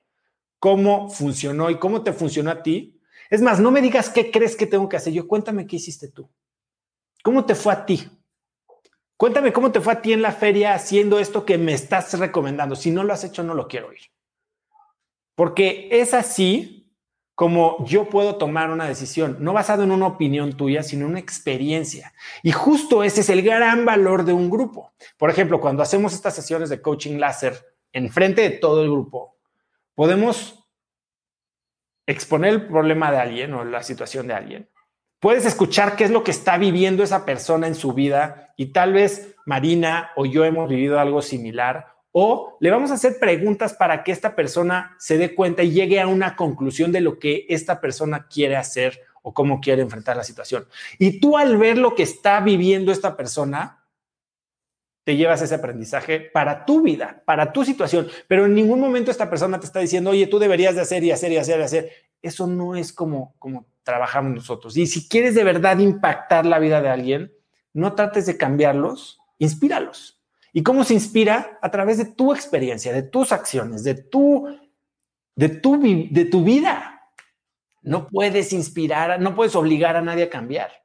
cómo 0.59 1.09
funcionó 1.09 1.71
y 1.71 1.79
cómo 1.79 2.03
te 2.03 2.13
funcionó 2.13 2.51
a 2.51 2.63
ti, 2.63 3.01
es 3.31 3.41
más, 3.41 3.59
no 3.59 3.71
me 3.71 3.81
digas 3.81 4.11
qué 4.11 4.31
crees 4.31 4.55
que 4.55 4.67
tengo 4.67 4.87
que 4.89 4.99
hacer. 4.99 5.15
Yo 5.15 5.27
cuéntame 5.27 5.67
qué 5.67 5.77
hiciste 5.77 6.09
tú. 6.09 6.31
¿Cómo 7.23 7.47
te 7.47 7.55
fue 7.55 7.73
a 7.73 7.87
ti? 7.87 8.07
Cuéntame 9.17 9.53
cómo 9.53 9.71
te 9.71 9.81
fue 9.81 9.93
a 9.93 10.03
ti 10.03 10.13
en 10.13 10.23
la 10.23 10.33
feria 10.33 10.75
haciendo 10.75 11.19
esto 11.19 11.45
que 11.45 11.59
me 11.59 11.73
estás 11.73 12.19
recomendando. 12.19 12.75
Si 12.75 12.91
no 12.91 13.05
lo 13.05 13.13
has 13.13 13.25
hecho, 13.25 13.43
no 13.43 13.55
lo 13.55 13.69
quiero 13.69 13.89
oír. 13.89 14.01
Porque 15.35 15.89
es 15.91 16.15
así 16.15 16.83
como 17.35 17.85
yo 17.87 18.09
puedo 18.09 18.37
tomar 18.37 18.71
una 18.71 18.87
decisión, 18.87 19.39
no 19.41 19.53
basado 19.53 19.83
en 19.83 19.91
una 19.91 20.07
opinión 20.07 20.57
tuya, 20.57 20.83
sino 20.83 21.07
en 21.07 21.13
una 21.13 21.19
experiencia. 21.19 22.13
Y 22.43 22.53
justo 22.53 23.03
ese 23.03 23.23
es 23.23 23.31
el 23.31 23.43
gran 23.43 23.85
valor 23.85 24.25
de 24.25 24.33
un 24.33 24.51
grupo. 24.51 24.93
Por 25.17 25.31
ejemplo, 25.31 25.61
cuando 25.61 25.83
hacemos 25.83 26.13
estas 26.13 26.35
sesiones 26.35 26.69
de 26.69 26.83
coaching 26.83 27.19
láser 27.19 27.75
en 27.93 28.11
frente 28.11 28.43
de 28.43 28.51
todo 28.51 28.83
el 28.83 28.91
grupo, 28.91 29.37
podemos 29.95 30.69
exponer 32.07 32.51
el 32.51 32.67
problema 32.67 33.11
de 33.11 33.19
alguien 33.19 33.55
o 33.55 33.65
la 33.65 33.83
situación 33.83 34.27
de 34.27 34.35
alguien. 34.35 34.69
Puedes 35.23 35.47
escuchar 35.47 35.95
qué 35.95 36.03
es 36.03 36.11
lo 36.11 36.25
que 36.25 36.33
está 36.33 36.59
viviendo 36.59 37.05
esa 37.05 37.25
persona 37.25 37.69
en 37.69 37.77
su 37.77 37.93
vida 37.93 38.53
y 38.57 38.73
tal 38.73 38.93
vez 38.93 39.37
Marina 39.47 40.11
o 40.17 40.27
yo 40.27 40.45
hemos 40.45 40.69
vivido 40.69 40.99
algo 40.99 41.23
similar 41.23 41.87
o 42.11 42.57
le 42.59 42.73
vamos 42.73 42.91
a 42.91 42.95
hacer 42.95 43.21
preguntas 43.21 43.73
para 43.73 44.03
que 44.03 44.11
esta 44.11 44.35
persona 44.35 44.97
se 44.99 45.19
dé 45.19 45.37
cuenta 45.37 45.63
y 45.63 45.71
llegue 45.71 46.01
a 46.01 46.09
una 46.09 46.35
conclusión 46.35 46.91
de 46.91 47.03
lo 47.03 47.21
que 47.21 47.47
esta 47.49 47.81
persona 47.81 48.27
quiere 48.27 48.57
hacer 48.57 48.99
o 49.23 49.33
cómo 49.33 49.61
quiere 49.61 49.83
enfrentar 49.83 50.17
la 50.17 50.25
situación. 50.25 50.67
Y 50.99 51.21
tú 51.21 51.39
al 51.39 51.57
ver 51.57 51.79
lo 51.79 51.95
que 51.95 52.03
está 52.03 52.41
viviendo 52.41 52.91
esta 52.91 53.17
persona, 53.17 53.82
te 55.05 55.17
llevas 55.17 55.43
ese 55.43 55.55
aprendizaje 55.55 56.21
para 56.21 56.65
tu 56.65 56.83
vida, 56.83 57.23
para 57.25 57.53
tu 57.53 57.65
situación, 57.65 58.09
pero 58.29 58.47
en 58.47 58.55
ningún 58.55 58.81
momento 58.81 59.11
esta 59.11 59.29
persona 59.29 59.59
te 59.59 59.67
está 59.67 59.81
diciendo, 59.81 60.11
oye, 60.11 60.27
tú 60.27 60.39
deberías 60.39 60.75
de 60.75 60.83
hacer 60.83 61.03
y 61.03 61.11
hacer 61.11 61.33
y 61.33 61.39
hacer 61.39 61.61
y 61.61 61.63
hacer. 61.63 61.93
Eso 62.23 62.47
no 62.47 62.77
es 62.77 62.93
como, 62.93 63.35
como 63.39 63.67
trabajamos 63.83 64.35
nosotros. 64.35 64.77
Y 64.77 64.87
si 64.87 65.09
quieres 65.09 65.35
de 65.35 65.45
verdad 65.45 65.79
impactar 65.79 66.47
la 66.47 66.61
vida 66.61 66.81
de 66.81 66.89
alguien, 66.89 67.33
no 67.73 67.95
trates 67.95 68.27
de 68.27 68.37
cambiarlos, 68.37 69.21
inspíralos. 69.39 70.21
¿Y 70.53 70.63
cómo 70.63 70.85
se 70.85 70.95
inspira? 70.95 71.59
A 71.63 71.71
través 71.71 71.99
de 71.99 72.05
tu 72.05 72.33
experiencia, 72.33 72.93
de 72.93 73.03
tus 73.03 73.33
acciones, 73.33 73.83
de 73.85 73.95
tu, 73.95 74.47
de 75.35 75.49
tu, 75.49 75.81
de 76.11 76.25
tu 76.27 76.45
vida. 76.45 77.11
No 77.83 78.07
puedes 78.07 78.53
inspirar, 78.53 79.21
no 79.21 79.35
puedes 79.35 79.57
obligar 79.57 79.97
a 79.97 80.03
nadie 80.03 80.25
a 80.25 80.31
cambiar. 80.31 80.82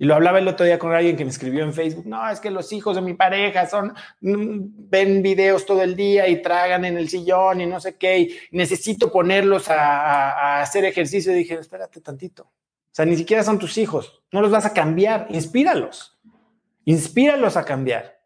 Y 0.00 0.06
lo 0.06 0.14
hablaba 0.14 0.38
el 0.38 0.48
otro 0.48 0.64
día 0.64 0.78
con 0.78 0.94
alguien 0.94 1.14
que 1.14 1.26
me 1.26 1.30
escribió 1.30 1.62
en 1.62 1.74
Facebook. 1.74 2.06
No, 2.06 2.26
es 2.30 2.40
que 2.40 2.50
los 2.50 2.72
hijos 2.72 2.96
de 2.96 3.02
mi 3.02 3.12
pareja 3.12 3.68
son, 3.68 3.92
mm, 4.22 4.88
ven 4.88 5.22
videos 5.22 5.66
todo 5.66 5.82
el 5.82 5.94
día 5.94 6.26
y 6.26 6.40
tragan 6.40 6.86
en 6.86 6.96
el 6.96 7.10
sillón 7.10 7.60
y 7.60 7.66
no 7.66 7.78
sé 7.80 7.96
qué. 7.98 8.18
Y 8.18 8.36
necesito 8.50 9.12
ponerlos 9.12 9.68
a, 9.68 10.30
a 10.30 10.62
hacer 10.62 10.86
ejercicio. 10.86 11.32
Y 11.32 11.40
dije, 11.40 11.52
espérate 11.56 12.00
tantito. 12.00 12.44
O 12.44 12.92
sea, 12.92 13.04
ni 13.04 13.14
siquiera 13.14 13.44
son 13.44 13.58
tus 13.58 13.76
hijos. 13.76 14.22
No 14.32 14.40
los 14.40 14.50
vas 14.50 14.64
a 14.64 14.72
cambiar. 14.72 15.26
Inspíralos. 15.28 16.18
Inspíralos 16.86 17.58
a 17.58 17.66
cambiar. 17.66 18.22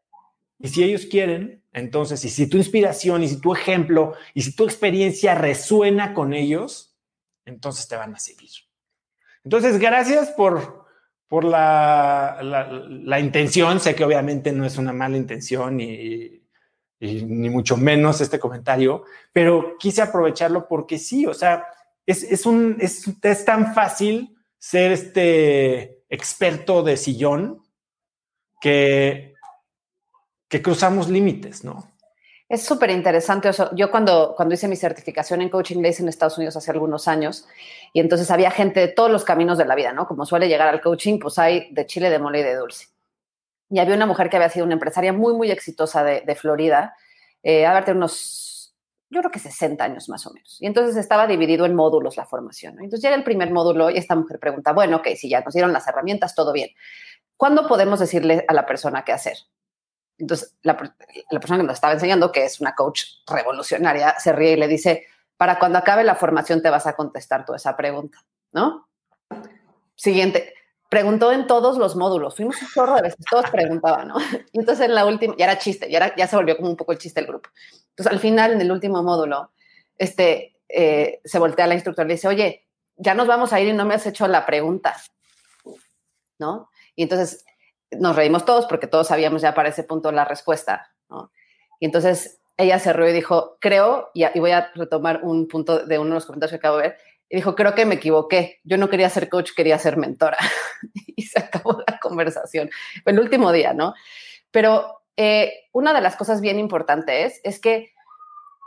Y 0.60 0.68
si 0.68 0.84
ellos 0.84 1.06
quieren, 1.06 1.64
entonces, 1.72 2.24
y 2.24 2.28
si 2.28 2.48
tu 2.48 2.56
inspiración 2.56 3.24
y 3.24 3.28
si 3.28 3.40
tu 3.40 3.52
ejemplo 3.52 4.14
y 4.32 4.42
si 4.42 4.54
tu 4.54 4.62
experiencia 4.62 5.34
resuena 5.34 6.14
con 6.14 6.34
ellos, 6.34 6.96
entonces 7.44 7.88
te 7.88 7.96
van 7.96 8.14
a 8.14 8.20
seguir. 8.20 8.52
Entonces, 9.42 9.80
gracias 9.80 10.30
por, 10.30 10.83
por 11.34 11.42
la, 11.42 12.38
la, 12.42 13.18
intención. 13.18 13.80
Sé 13.80 13.96
que 13.96 14.04
obviamente 14.04 14.52
no 14.52 14.64
es 14.64 14.78
una 14.78 14.92
mala 14.92 15.16
intención 15.16 15.80
y 15.80 16.44
y 17.04 17.22
ni 17.24 17.50
mucho 17.50 17.76
menos 17.76 18.20
este 18.20 18.38
comentario, 18.38 19.04
pero 19.32 19.76
quise 19.78 20.00
aprovecharlo 20.00 20.66
porque 20.66 20.98
sí, 20.98 21.26
o 21.26 21.34
sea, 21.34 21.66
es, 22.06 22.46
un, 22.46 22.76
es, 22.80 23.04
es 23.22 23.44
tan 23.44 23.74
fácil 23.74 24.36
ser 24.58 24.92
este 24.92 26.04
experto 26.08 26.82
de 26.82 26.96
sillón 26.96 27.62
que, 28.60 29.34
que 30.48 30.62
cruzamos 30.62 31.08
límites, 31.08 31.64
¿no? 31.64 31.93
Es 32.54 32.62
súper 32.62 32.90
interesante. 32.90 33.50
Yo 33.72 33.90
cuando, 33.90 34.32
cuando 34.36 34.54
hice 34.54 34.68
mi 34.68 34.76
certificación 34.76 35.42
en 35.42 35.48
coaching 35.48 35.82
le 35.82 35.88
hice 35.88 36.02
en 36.02 36.08
Estados 36.08 36.38
Unidos 36.38 36.56
hace 36.56 36.70
algunos 36.70 37.08
años 37.08 37.48
y 37.92 37.98
entonces 37.98 38.30
había 38.30 38.52
gente 38.52 38.78
de 38.78 38.86
todos 38.86 39.10
los 39.10 39.24
caminos 39.24 39.58
de 39.58 39.64
la 39.64 39.74
vida, 39.74 39.92
¿no? 39.92 40.06
Como 40.06 40.24
suele 40.24 40.46
llegar 40.46 40.68
al 40.68 40.80
coaching, 40.80 41.18
pues 41.18 41.36
hay 41.40 41.72
de 41.72 41.84
chile, 41.86 42.10
de 42.10 42.20
mole 42.20 42.38
y 42.38 42.42
de 42.44 42.54
dulce. 42.54 42.90
Y 43.70 43.80
había 43.80 43.96
una 43.96 44.06
mujer 44.06 44.30
que 44.30 44.36
había 44.36 44.50
sido 44.50 44.66
una 44.66 44.74
empresaria 44.74 45.12
muy, 45.12 45.34
muy 45.34 45.50
exitosa 45.50 46.04
de, 46.04 46.20
de 46.20 46.34
Florida, 46.36 46.94
eh, 47.42 47.66
a 47.66 47.74
ver, 47.80 47.96
unos, 47.96 48.72
yo 49.10 49.18
creo 49.18 49.32
que 49.32 49.40
60 49.40 49.82
años 49.82 50.08
más 50.08 50.24
o 50.24 50.32
menos. 50.32 50.56
Y 50.60 50.66
entonces 50.66 50.94
estaba 50.94 51.26
dividido 51.26 51.66
en 51.66 51.74
módulos 51.74 52.16
la 52.16 52.24
formación. 52.24 52.74
Entonces 52.74 53.02
llega 53.02 53.16
el 53.16 53.24
primer 53.24 53.50
módulo 53.50 53.90
y 53.90 53.98
esta 53.98 54.14
mujer 54.14 54.38
pregunta, 54.38 54.72
bueno, 54.72 54.98
ok, 54.98 55.08
si 55.16 55.28
ya 55.28 55.40
nos 55.40 55.54
dieron 55.54 55.72
las 55.72 55.88
herramientas, 55.88 56.36
todo 56.36 56.52
bien. 56.52 56.70
¿Cuándo 57.36 57.66
podemos 57.66 57.98
decirle 57.98 58.44
a 58.46 58.54
la 58.54 58.64
persona 58.64 59.04
qué 59.04 59.10
hacer? 59.10 59.38
Entonces, 60.18 60.54
la, 60.62 60.76
persona 60.76 61.58
que 61.58 61.66
nos 61.66 61.74
estaba 61.74 61.92
enseñando, 61.92 62.30
que 62.30 62.44
es 62.44 62.60
una 62.60 62.74
coach 62.74 63.04
revolucionaria, 63.26 64.14
se 64.18 64.32
ríe 64.32 64.52
y 64.52 64.56
le 64.56 64.68
dice, 64.68 65.06
para 65.36 65.58
cuando 65.58 65.78
acabe 65.78 66.04
la 66.04 66.14
formación 66.14 66.62
te 66.62 66.70
vas 66.70 66.86
a 66.86 66.94
contestar 66.94 67.44
toda 67.44 67.56
esa 67.56 67.76
pregunta, 67.76 68.24
¿no? 68.52 68.88
Siguiente, 69.96 70.54
preguntó 70.88 71.32
en 71.32 71.46
todos 71.46 71.78
los 71.78 71.96
módulos, 71.96 72.36
fuimos 72.36 72.60
un 72.62 72.68
chorro 72.68 72.94
de 72.94 73.02
veces, 73.02 73.24
todos 73.28 73.50
preguntaban, 73.50 74.08
¿no? 74.08 74.14
Entonces 74.52 74.86
en 74.86 74.94
la 74.94 75.04
última, 75.04 75.34
ya 75.36 75.46
era 75.46 75.58
chiste, 75.58 75.90
ya, 75.90 75.98
era, 75.98 76.16
ya 76.16 76.28
se 76.28 76.36
volvió 76.36 76.56
como 76.56 76.70
un 76.70 76.76
poco 76.76 76.92
el 76.92 76.98
chiste 76.98 77.20
del 77.20 77.28
grupo. 77.28 77.50
Entonces 77.90 78.12
al 78.12 78.20
final, 78.20 78.52
en 78.52 78.60
el 78.60 78.70
último 78.70 79.02
módulo, 79.02 79.50
este, 79.98 80.56
eh, 80.68 81.20
se 81.24 81.38
voltea 81.38 81.66
la 81.66 81.74
instructora 81.74 82.06
y 82.06 82.08
le 82.08 82.14
dice, 82.14 82.28
oye, 82.28 82.68
ya 82.96 83.14
nos 83.14 83.26
vamos 83.26 83.52
a 83.52 83.60
ir 83.60 83.68
y 83.68 83.72
no 83.72 83.84
me 83.84 83.94
has 83.94 84.06
hecho 84.06 84.28
la 84.28 84.46
pregunta, 84.46 84.96
¿no? 86.38 86.70
Y 86.94 87.02
entonces 87.02 87.44
nos 87.98 88.16
reímos 88.16 88.44
todos 88.44 88.66
porque 88.66 88.86
todos 88.86 89.08
sabíamos 89.08 89.42
ya 89.42 89.54
para 89.54 89.68
ese 89.68 89.84
punto 89.84 90.12
la 90.12 90.24
respuesta. 90.24 90.90
Y 91.80 91.86
entonces 91.86 92.40
ella 92.56 92.78
cerró 92.78 93.08
y 93.08 93.12
dijo, 93.12 93.58
creo, 93.60 94.10
y, 94.14 94.24
y, 94.24 94.40
voy 94.40 94.52
a 94.52 94.70
retomar 94.74 95.20
un 95.22 95.48
punto 95.48 95.84
de 95.84 95.98
uno 95.98 96.10
de 96.10 96.14
los 96.14 96.26
comentarios 96.26 96.52
que 96.52 96.56
acabo 96.56 96.76
de 96.76 96.88
ver, 96.88 96.96
y 97.28 97.36
dijo, 97.36 97.54
creo 97.54 97.74
que 97.74 97.84
me 97.84 97.96
equivoqué, 97.96 98.60
yo 98.64 98.76
no 98.76 98.88
quería 98.88 99.10
ser 99.10 99.28
coach, 99.28 99.50
quería 99.56 99.78
ser 99.78 99.96
mentora. 99.96 100.38
y 101.16 101.22
se 101.22 101.38
acabó 101.38 101.82
la 101.86 101.98
conversación. 101.98 102.70
El 103.04 103.18
último 103.18 103.50
día, 103.52 103.72
¿no? 103.72 103.94
Pero 104.50 105.02
eh, 105.16 105.52
una 105.72 105.92
de 105.92 106.00
las 106.00 106.16
cosas 106.16 106.40
bien 106.40 106.58
importantes 106.58 107.40
es 107.42 107.60
que 107.60 107.92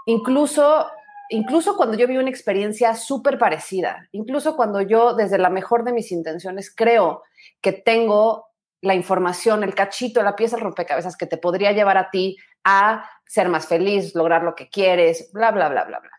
incluso 0.06 0.88
incluso 1.30 1.76
cuando 1.76 1.98
yo 1.98 2.08
vi 2.08 2.18
una 2.18 2.30
experiencia 2.30 2.96
súper 2.96 3.38
parecida, 3.38 4.08
incluso 4.12 4.56
cuando 4.56 4.82
yo 4.82 5.14
desde 5.14 5.38
la 5.38 5.50
mejor 5.50 5.84
de 5.84 5.92
mis 5.92 6.12
intenciones 6.12 6.74
creo 6.74 7.24
que 7.62 7.74
tengo 7.74 8.48
la 8.82 8.94
información, 8.94 9.64
el 9.64 9.76
cachito, 9.76 10.22
la 10.22 10.36
pieza 10.36 10.56
del 10.56 10.66
rompecabezas 10.66 11.18
que 11.18 11.26
te 11.26 11.38
podría 11.38 11.72
llevar 11.72 11.98
a 11.98 12.10
ti 12.10 12.38
a 12.64 13.10
ser 13.26 13.50
más 13.50 13.68
feliz, 13.68 14.14
lograr 14.16 14.44
lo 14.44 14.56
que 14.56 14.70
quieres, 14.70 15.32
bla, 15.34 15.52
bla, 15.52 15.70
bla, 15.70 15.86
bla, 15.86 16.00
bla. 16.00 16.12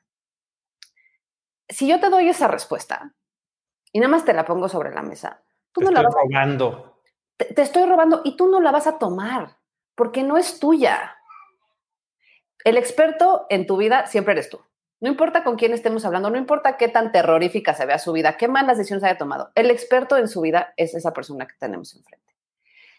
Si 1.68 1.86
yo 1.86 2.00
te 2.00 2.10
doy 2.10 2.28
esa 2.28 2.48
respuesta 2.48 3.14
y 3.92 4.00
nada 4.00 4.10
más 4.10 4.24
te 4.24 4.32
la 4.32 4.44
pongo 4.44 4.68
sobre 4.68 4.92
la 4.92 5.02
mesa, 5.02 5.42
tú 5.72 5.80
te 5.80 5.84
no 5.84 5.90
estoy 5.90 6.02
la 6.02 6.08
vas 6.08 6.14
robando. 6.24 7.02
Te, 7.36 7.44
te 7.46 7.62
estoy 7.62 7.86
robando 7.86 8.22
y 8.24 8.36
tú 8.36 8.48
no 8.48 8.60
la 8.60 8.72
vas 8.72 8.86
a 8.86 8.98
tomar 8.98 9.58
porque 9.94 10.22
no 10.22 10.36
es 10.36 10.58
tuya. 10.58 11.16
El 12.64 12.76
experto 12.76 13.46
en 13.50 13.66
tu 13.66 13.76
vida 13.76 14.06
siempre 14.06 14.32
eres 14.32 14.50
tú. 14.50 14.60
No 15.00 15.08
importa 15.08 15.44
con 15.44 15.56
quién 15.56 15.72
estemos 15.72 16.04
hablando, 16.04 16.28
no 16.28 16.38
importa 16.38 16.76
qué 16.76 16.88
tan 16.88 17.12
terrorífica 17.12 17.72
se 17.74 17.86
vea 17.86 18.00
su 18.00 18.12
vida, 18.12 18.36
qué 18.36 18.48
malas 18.48 18.78
decisiones 18.78 19.04
haya 19.04 19.16
tomado. 19.16 19.52
El 19.54 19.70
experto 19.70 20.16
en 20.16 20.26
su 20.26 20.40
vida 20.40 20.74
es 20.76 20.94
esa 20.94 21.12
persona 21.12 21.46
que 21.46 21.54
tenemos 21.56 21.94
enfrente 21.94 22.27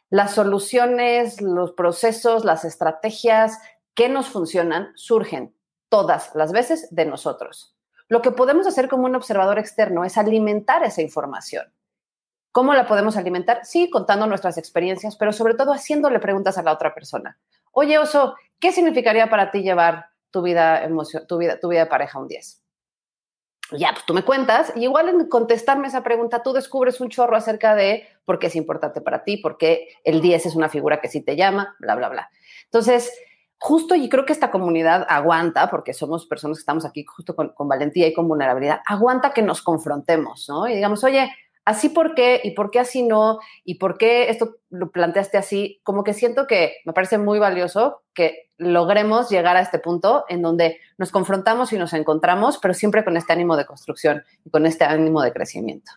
las 0.10 0.34
soluciones, 0.34 1.42
los 1.42 1.74
procesos, 1.74 2.46
las 2.46 2.66
estrategias 2.66 3.60
que 3.94 4.10
nos 4.10 4.30
funcionan 4.30 4.92
surgen 4.96 5.56
todas 5.90 6.32
las 6.36 6.52
veces 6.52 6.88
de 6.92 7.06
nosotros. 7.06 7.76
Lo 8.08 8.22
que 8.22 8.32
podemos 8.32 8.66
hacer 8.66 8.90
como 8.90 9.06
un 9.06 9.16
observador 9.16 9.60
externo 9.60 10.04
es 10.04 10.18
alimentar 10.18 10.84
esa 10.84 11.02
información. 11.02 11.72
¿Cómo 12.52 12.74
la 12.74 12.88
podemos 12.88 13.18
alimentar? 13.18 13.64
Sí, 13.64 13.90
contando 13.92 14.26
nuestras 14.26 14.58
experiencias, 14.58 15.16
pero 15.16 15.32
sobre 15.32 15.54
todo 15.54 15.74
haciéndole 15.74 16.20
preguntas 16.20 16.58
a 16.58 16.64
la 16.64 16.74
otra 16.74 16.96
persona. 16.96 17.38
Oye, 17.72 18.00
Oso, 18.00 18.36
¿qué 18.60 18.72
significaría 18.72 19.30
para 19.30 19.52
ti 19.52 19.62
llevar 19.62 20.08
tu 20.32 20.42
vida, 20.42 20.88
tu 21.28 21.38
vida, 21.38 21.60
tu 21.60 21.68
vida 21.68 21.82
de 21.82 21.86
pareja 21.86 22.20
un 22.20 22.28
10? 22.28 22.64
Ya, 23.72 23.92
pues 23.94 24.06
tú 24.06 24.14
me 24.14 24.24
cuentas, 24.24 24.74
y 24.76 24.84
igual 24.84 25.10
en 25.10 25.28
contestarme 25.28 25.88
esa 25.88 26.04
pregunta, 26.04 26.42
tú 26.42 26.54
descubres 26.54 27.00
un 27.02 27.10
chorro 27.10 27.36
acerca 27.36 27.76
de 27.76 28.08
por 28.26 28.40
qué 28.40 28.48
es 28.48 28.56
importante 28.56 29.02
para 29.02 29.24
ti, 29.24 29.38
por 29.38 29.58
qué 29.58 29.90
el 30.04 30.22
10 30.22 30.48
es 30.48 30.56
una 30.56 30.70
figura 30.70 31.02
que 31.02 31.08
sí 31.08 31.22
te 31.22 31.36
llama, 31.36 31.76
bla, 31.80 31.96
bla, 31.96 32.10
bla. 32.10 32.30
Entonces, 32.66 33.12
justo, 33.60 33.96
y 33.96 34.10
creo 34.10 34.26
que 34.26 34.34
esta 34.34 34.52
comunidad 34.52 35.06
aguanta, 35.10 35.70
porque 35.70 35.94
somos 35.94 36.26
personas 36.26 36.58
que 36.58 36.62
estamos 36.62 36.86
aquí 36.86 37.04
justo 37.04 37.36
con, 37.36 37.54
valentía 37.68 38.08
y 38.08 38.14
con 38.14 38.28
vulnerabilidad, 38.28 38.82
aguanta 38.86 39.32
que 39.32 39.42
nos 39.42 39.62
confrontemos, 39.62 40.48
¿no? 40.50 40.68
Y 40.68 40.76
digamos, 40.76 41.04
oye, 41.04 41.32
así 41.66 41.90
por 41.90 42.16
qué 42.16 42.42
y 42.44 42.52
por 42.52 42.72
qué 42.72 42.80
así 42.80 43.04
no 43.04 43.40
y 43.64 43.76
por 43.76 43.98
qué 43.98 44.30
esto 44.30 44.58
lo 44.70 44.92
planteaste 44.92 45.38
así, 45.38 45.80
como 45.84 46.04
que 46.04 46.14
siento 46.14 46.48
que 46.48 46.78
me 46.86 46.94
parece 46.94 47.18
muy 47.18 47.40
valioso 47.40 48.02
que 48.14 48.50
logremos 48.58 49.30
llegar 49.30 49.56
a 49.56 49.62
este 49.62 49.80
punto 49.80 50.26
en 50.30 50.42
donde 50.42 50.80
nos 50.98 51.12
confrontamos 51.12 51.72
y 51.72 51.78
nos 51.78 51.94
encontramos, 51.94 52.58
pero 52.58 52.74
siempre 52.74 53.04
con 53.04 53.18
este 53.18 53.34
ánimo 53.34 53.56
de 53.56 53.66
construcción 53.66 54.24
y 54.46 54.50
con 54.50 54.66
este 54.66 54.84
ánimo 54.84 55.22
de 55.22 55.32
crecimiento. 55.32 55.92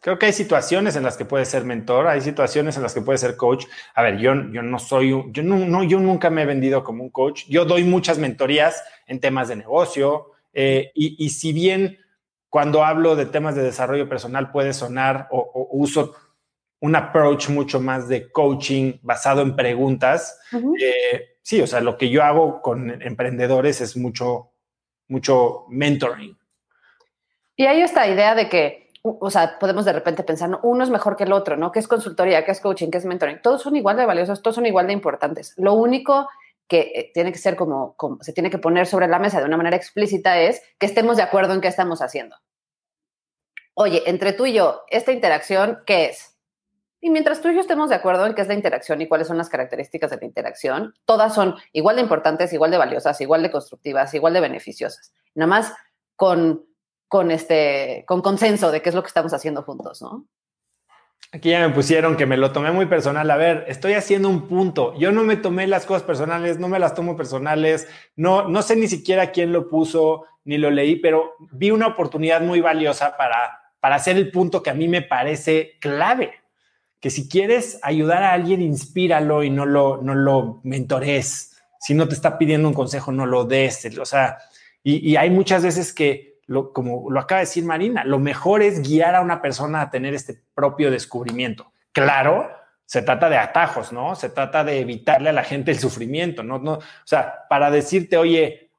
Creo 0.00 0.18
que 0.18 0.26
hay 0.26 0.32
situaciones 0.32 0.94
en 0.94 1.02
las 1.02 1.16
que 1.16 1.24
puedes 1.24 1.48
ser 1.48 1.64
mentor, 1.64 2.06
hay 2.06 2.20
situaciones 2.20 2.76
en 2.76 2.84
las 2.84 2.94
que 2.94 3.00
puedes 3.00 3.20
ser 3.20 3.36
coach. 3.36 3.66
A 3.94 4.02
ver, 4.02 4.18
yo, 4.18 4.32
yo 4.52 4.62
no 4.62 4.78
soy, 4.78 5.10
yo 5.10 5.42
no, 5.42 5.82
yo 5.82 5.98
nunca 5.98 6.30
me 6.30 6.42
he 6.42 6.46
vendido 6.46 6.84
como 6.84 7.02
un 7.02 7.10
coach. 7.10 7.44
Yo 7.48 7.64
doy 7.64 7.82
muchas 7.82 8.18
mentorías 8.18 8.82
en 9.08 9.18
temas 9.18 9.48
de 9.48 9.56
negocio 9.56 10.30
eh, 10.52 10.92
y, 10.94 11.16
y 11.22 11.30
si 11.30 11.52
bien 11.52 11.98
cuando 12.48 12.84
hablo 12.84 13.16
de 13.16 13.26
temas 13.26 13.54
de 13.54 13.62
desarrollo 13.62 14.08
personal 14.08 14.50
puede 14.50 14.72
sonar 14.72 15.28
o, 15.30 15.68
uso 15.72 16.14
un 16.80 16.94
approach 16.94 17.48
mucho 17.48 17.80
más 17.80 18.08
de 18.08 18.30
coaching 18.30 18.98
basado 19.02 19.42
en 19.42 19.56
preguntas. 19.56 20.40
Eh, 20.52 21.38
sí, 21.42 21.60
o 21.60 21.66
sea, 21.66 21.80
lo 21.80 21.98
que 21.98 22.08
yo 22.08 22.22
hago 22.22 22.62
con 22.62 23.02
emprendedores 23.02 23.80
es 23.80 23.96
mucho, 23.96 24.52
mucho 25.08 25.64
mentoring. 25.68 26.38
Y 27.56 27.66
hay 27.66 27.82
esta 27.82 28.06
idea 28.06 28.36
de 28.36 28.48
que, 28.48 28.92
o 29.02 29.30
sea, 29.30 29.58
podemos 29.58 29.84
de 29.84 29.92
repente 29.92 30.22
pensar, 30.22 30.48
¿no? 30.48 30.60
uno 30.62 30.84
es 30.84 30.90
mejor 30.90 31.16
que 31.16 31.24
el 31.24 31.32
otro, 31.32 31.56
¿no? 31.56 31.72
¿Qué 31.72 31.80
es 31.80 31.88
consultoría? 31.88 32.44
¿Qué 32.44 32.52
es 32.52 32.60
coaching? 32.60 32.90
¿Qué 32.90 32.98
es 32.98 33.04
mentoring? 33.04 33.42
Todos 33.42 33.62
son 33.62 33.74
igual 33.74 33.96
de 33.96 34.06
valiosos, 34.06 34.40
todos 34.40 34.54
son 34.54 34.66
igual 34.66 34.86
de 34.86 34.92
importantes. 34.92 35.54
Lo 35.56 35.74
único 35.74 36.28
que 36.68 36.92
eh, 36.94 37.10
tiene 37.14 37.32
que 37.32 37.38
ser 37.38 37.56
como, 37.56 37.96
se 38.20 38.32
tiene 38.32 38.50
que 38.50 38.58
poner 38.58 38.86
sobre 38.86 39.08
la 39.08 39.18
mesa 39.18 39.40
de 39.40 39.46
una 39.46 39.56
manera 39.56 39.76
explícita 39.76 40.40
es 40.40 40.62
que 40.78 40.86
estemos 40.86 41.16
de 41.16 41.22
acuerdo 41.22 41.54
en 41.54 41.60
qué 41.60 41.68
estamos 41.68 42.02
haciendo. 42.02 42.36
Oye, 43.74 44.02
entre 44.06 44.32
tú 44.32 44.46
y 44.46 44.52
yo, 44.52 44.82
esta 44.90 45.12
interacción, 45.12 45.80
¿qué 45.86 46.06
es? 46.06 46.36
Y 47.00 47.10
mientras 47.10 47.40
tú 47.40 47.48
y 47.48 47.54
yo 47.54 47.60
estemos 47.60 47.88
de 47.88 47.94
acuerdo 47.94 48.26
en 48.26 48.34
qué 48.34 48.42
es 48.42 48.48
la 48.48 48.54
interacción 48.54 49.00
y 49.00 49.06
cuáles 49.06 49.28
son 49.28 49.38
las 49.38 49.48
características 49.48 50.10
de 50.10 50.16
la 50.16 50.26
interacción, 50.26 50.94
todas 51.04 51.32
son 51.34 51.54
igual 51.72 51.96
de 51.96 52.02
importantes, 52.02 52.52
igual 52.52 52.72
de 52.72 52.78
valiosas, 52.78 53.20
igual 53.20 53.42
de 53.42 53.52
constructivas, 53.52 54.12
igual 54.14 54.34
de 54.34 54.40
beneficiosas. 54.40 55.12
Nada 55.34 55.48
más 55.48 55.72
con, 56.16 56.66
con, 57.06 57.30
este, 57.30 58.04
con 58.06 58.20
consenso 58.20 58.72
de 58.72 58.82
qué 58.82 58.88
es 58.88 58.94
lo 58.96 59.02
que 59.02 59.08
estamos 59.08 59.32
haciendo 59.32 59.62
juntos, 59.62 60.02
¿no? 60.02 60.26
Aquí 61.30 61.50
ya 61.50 61.66
me 61.66 61.74
pusieron 61.74 62.16
que 62.16 62.24
me 62.24 62.38
lo 62.38 62.52
tomé 62.52 62.72
muy 62.72 62.86
personal. 62.86 63.30
A 63.30 63.36
ver, 63.36 63.66
estoy 63.68 63.92
haciendo 63.92 64.30
un 64.30 64.48
punto. 64.48 64.98
Yo 64.98 65.12
no 65.12 65.24
me 65.24 65.36
tomé 65.36 65.66
las 65.66 65.84
cosas 65.84 66.02
personales, 66.02 66.58
no 66.58 66.68
me 66.68 66.78
las 66.78 66.94
tomo 66.94 67.16
personales. 67.16 67.86
No, 68.16 68.48
no 68.48 68.62
sé 68.62 68.76
ni 68.76 68.88
siquiera 68.88 69.30
quién 69.30 69.52
lo 69.52 69.68
puso 69.68 70.24
ni 70.44 70.56
lo 70.56 70.70
leí, 70.70 70.96
pero 70.96 71.34
vi 71.52 71.70
una 71.70 71.88
oportunidad 71.88 72.40
muy 72.40 72.60
valiosa 72.60 73.18
para, 73.18 73.60
para 73.80 73.96
hacer 73.96 74.16
el 74.16 74.30
punto 74.30 74.62
que 74.62 74.70
a 74.70 74.74
mí 74.74 74.88
me 74.88 75.02
parece 75.02 75.76
clave. 75.80 76.32
Que 76.98 77.10
si 77.10 77.28
quieres 77.28 77.78
ayudar 77.82 78.22
a 78.22 78.32
alguien, 78.32 78.62
inspíralo 78.62 79.42
y 79.44 79.50
no 79.50 79.66
lo, 79.66 80.00
no 80.02 80.14
lo 80.14 80.60
mentores. 80.64 81.60
Si 81.78 81.92
no 81.92 82.08
te 82.08 82.14
está 82.14 82.38
pidiendo 82.38 82.66
un 82.66 82.74
consejo, 82.74 83.12
no 83.12 83.26
lo 83.26 83.44
des. 83.44 83.84
O 83.98 84.06
sea, 84.06 84.38
y, 84.82 85.10
y 85.10 85.16
hay 85.16 85.28
muchas 85.28 85.62
veces 85.62 85.92
que 85.92 86.37
como 86.72 87.10
lo 87.10 87.20
acaba 87.20 87.40
de 87.40 87.46
decir 87.46 87.64
Marina, 87.64 88.04
lo 88.04 88.18
mejor 88.18 88.62
es 88.62 88.82
guiar 88.82 89.14
a 89.14 89.20
una 89.20 89.42
persona 89.42 89.82
a 89.82 89.90
tener 89.90 90.14
este 90.14 90.42
propio 90.54 90.90
descubrimiento. 90.90 91.72
Claro, 91.92 92.50
se 92.86 93.02
trata 93.02 93.28
de 93.28 93.36
atajos, 93.36 93.92
¿no? 93.92 94.14
Se 94.14 94.30
trata 94.30 94.64
de 94.64 94.80
evitarle 94.80 95.28
a 95.28 95.34
la 95.34 95.44
gente 95.44 95.70
el 95.70 95.78
sufrimiento, 95.78 96.42
¿no? 96.42 96.58
no 96.58 96.72
o 96.74 96.82
sea, 97.04 97.46
para 97.50 97.70
decirte, 97.70 98.16
oye, 98.16 98.70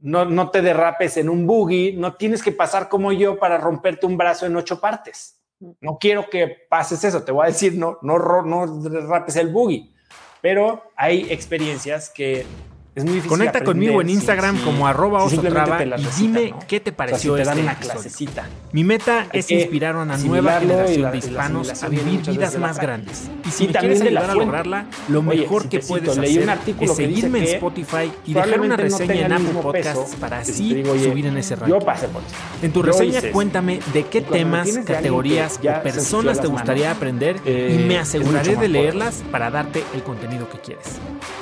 no, 0.00 0.24
no 0.24 0.50
te 0.50 0.62
derrapes 0.62 1.18
en 1.18 1.28
un 1.28 1.46
buggy, 1.46 1.92
no 1.96 2.14
tienes 2.14 2.42
que 2.42 2.52
pasar 2.52 2.88
como 2.88 3.12
yo 3.12 3.38
para 3.38 3.58
romperte 3.58 4.06
un 4.06 4.16
brazo 4.16 4.46
en 4.46 4.56
ocho 4.56 4.80
partes. 4.80 5.38
No 5.80 5.98
quiero 5.98 6.30
que 6.30 6.66
pases 6.68 7.04
eso, 7.04 7.22
te 7.22 7.30
voy 7.30 7.44
a 7.44 7.50
decir, 7.50 7.76
no, 7.76 7.98
no, 8.00 8.42
no 8.42 8.80
derrapes 8.80 9.36
el 9.36 9.48
buggy. 9.48 9.92
pero 10.40 10.90
hay 10.96 11.30
experiencias 11.30 12.08
que 12.08 12.46
es 12.94 13.04
muy 13.04 13.14
difícil. 13.14 13.30
Conecta 13.30 13.64
conmigo 13.64 14.00
en 14.02 14.10
Instagram 14.10 14.58
como 14.64 14.86
arroba 14.86 15.22
osotrava 15.24 15.82
y 15.82 16.06
dime 16.18 16.50
¿no? 16.50 16.58
qué 16.68 16.78
te 16.78 16.92
pareció 16.92 17.32
o 17.34 17.36
sea, 17.36 17.44
si 17.46 17.50
te 17.50 17.56
dan 17.56 17.58
este 17.58 17.62
una 17.62 17.72
episodio. 17.72 17.92
clasecita. 18.00 18.46
Mi 18.72 18.84
meta 18.84 19.26
es 19.32 19.50
inspirar 19.50 19.96
a 19.96 20.02
una 20.02 20.16
nueva 20.18 20.60
generación 20.60 21.02
la- 21.02 21.10
de 21.10 21.18
hispanos 21.18 21.82
a 21.82 21.88
vivir 21.88 22.20
vidas 22.22 22.58
más 22.58 22.78
grandes. 22.78 23.30
Y 23.46 23.50
si 23.50 23.64
Y 23.64 23.66
me 23.68 23.72
quieres 23.74 24.02
ayudar 24.02 24.30
a 24.30 24.34
lograrla, 24.34 24.86
lo 25.08 25.20
Oye, 25.20 25.40
mejor 25.40 25.62
si 25.62 25.68
que 25.68 25.78
puedes 25.80 26.10
cito, 26.10 26.20
hacer 26.20 26.58
es 26.80 26.94
seguirme 26.96 27.38
en 27.38 27.44
Spotify 27.44 28.12
y 28.26 28.34
dejar 28.34 28.60
una 28.60 28.76
no 28.76 28.82
reseña 28.82 29.26
en 29.26 29.32
Apple 29.32 29.60
Podcasts 29.62 30.16
para 30.16 30.38
así 30.40 30.82
subir 30.84 31.26
en 31.26 31.36
ese 31.38 31.56
Yo 31.66 31.78
ranking. 31.80 32.10
En 32.62 32.72
tu 32.72 32.82
reseña 32.82 33.20
cuéntame 33.32 33.80
de 33.94 34.04
qué 34.04 34.20
temas, 34.20 34.68
categorías 34.84 35.58
o 35.62 35.82
personas 35.82 36.40
te 36.40 36.46
gustaría 36.46 36.90
aprender 36.90 37.36
eh, 37.46 37.78
y 37.80 37.86
me 37.88 37.94
es 37.94 38.00
aseguraré 38.02 38.56
de 38.56 38.68
leerlas 38.68 39.22
para 39.30 39.50
darte 39.50 39.82
el 39.94 40.02
contenido 40.02 40.48
que 40.50 40.58
quieres. 40.58 40.84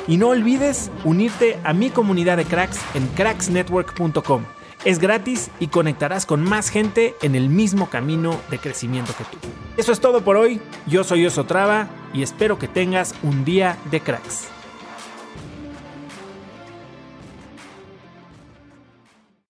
Y 0.07 0.17
no 0.17 0.29
olvides 0.29 0.91
unirte 1.05 1.40
a 1.65 1.73
mi 1.73 1.91
comunidad 1.91 2.37
de 2.37 2.45
cracks 2.45 2.79
en 2.95 3.07
cracksnetwork.com. 3.09 4.45
Es 4.85 4.99
gratis 4.99 5.51
y 5.59 5.69
conectarás 5.69 6.25
con 6.25 6.43
más 6.43 6.71
gente 6.71 7.15
en 7.23 7.35
el 7.35 7.49
mismo 7.49 7.91
camino 7.91 8.41
de 8.51 8.59
crecimiento 8.59 9.13
que 9.17 9.25
tú. 9.25 9.39
Eso 9.77 9.93
es 9.93 10.01
todo 10.01 10.23
por 10.23 10.37
hoy. 10.37 10.61
Yo 10.87 11.05
soy 11.05 11.27
Osotrava 11.27 11.89
y 12.15 12.23
espero 12.23 12.59
que 12.59 12.69
tengas 12.69 13.15
un 13.23 13.45
día 13.45 13.77
de 13.91 14.01
cracks. 14.01 14.49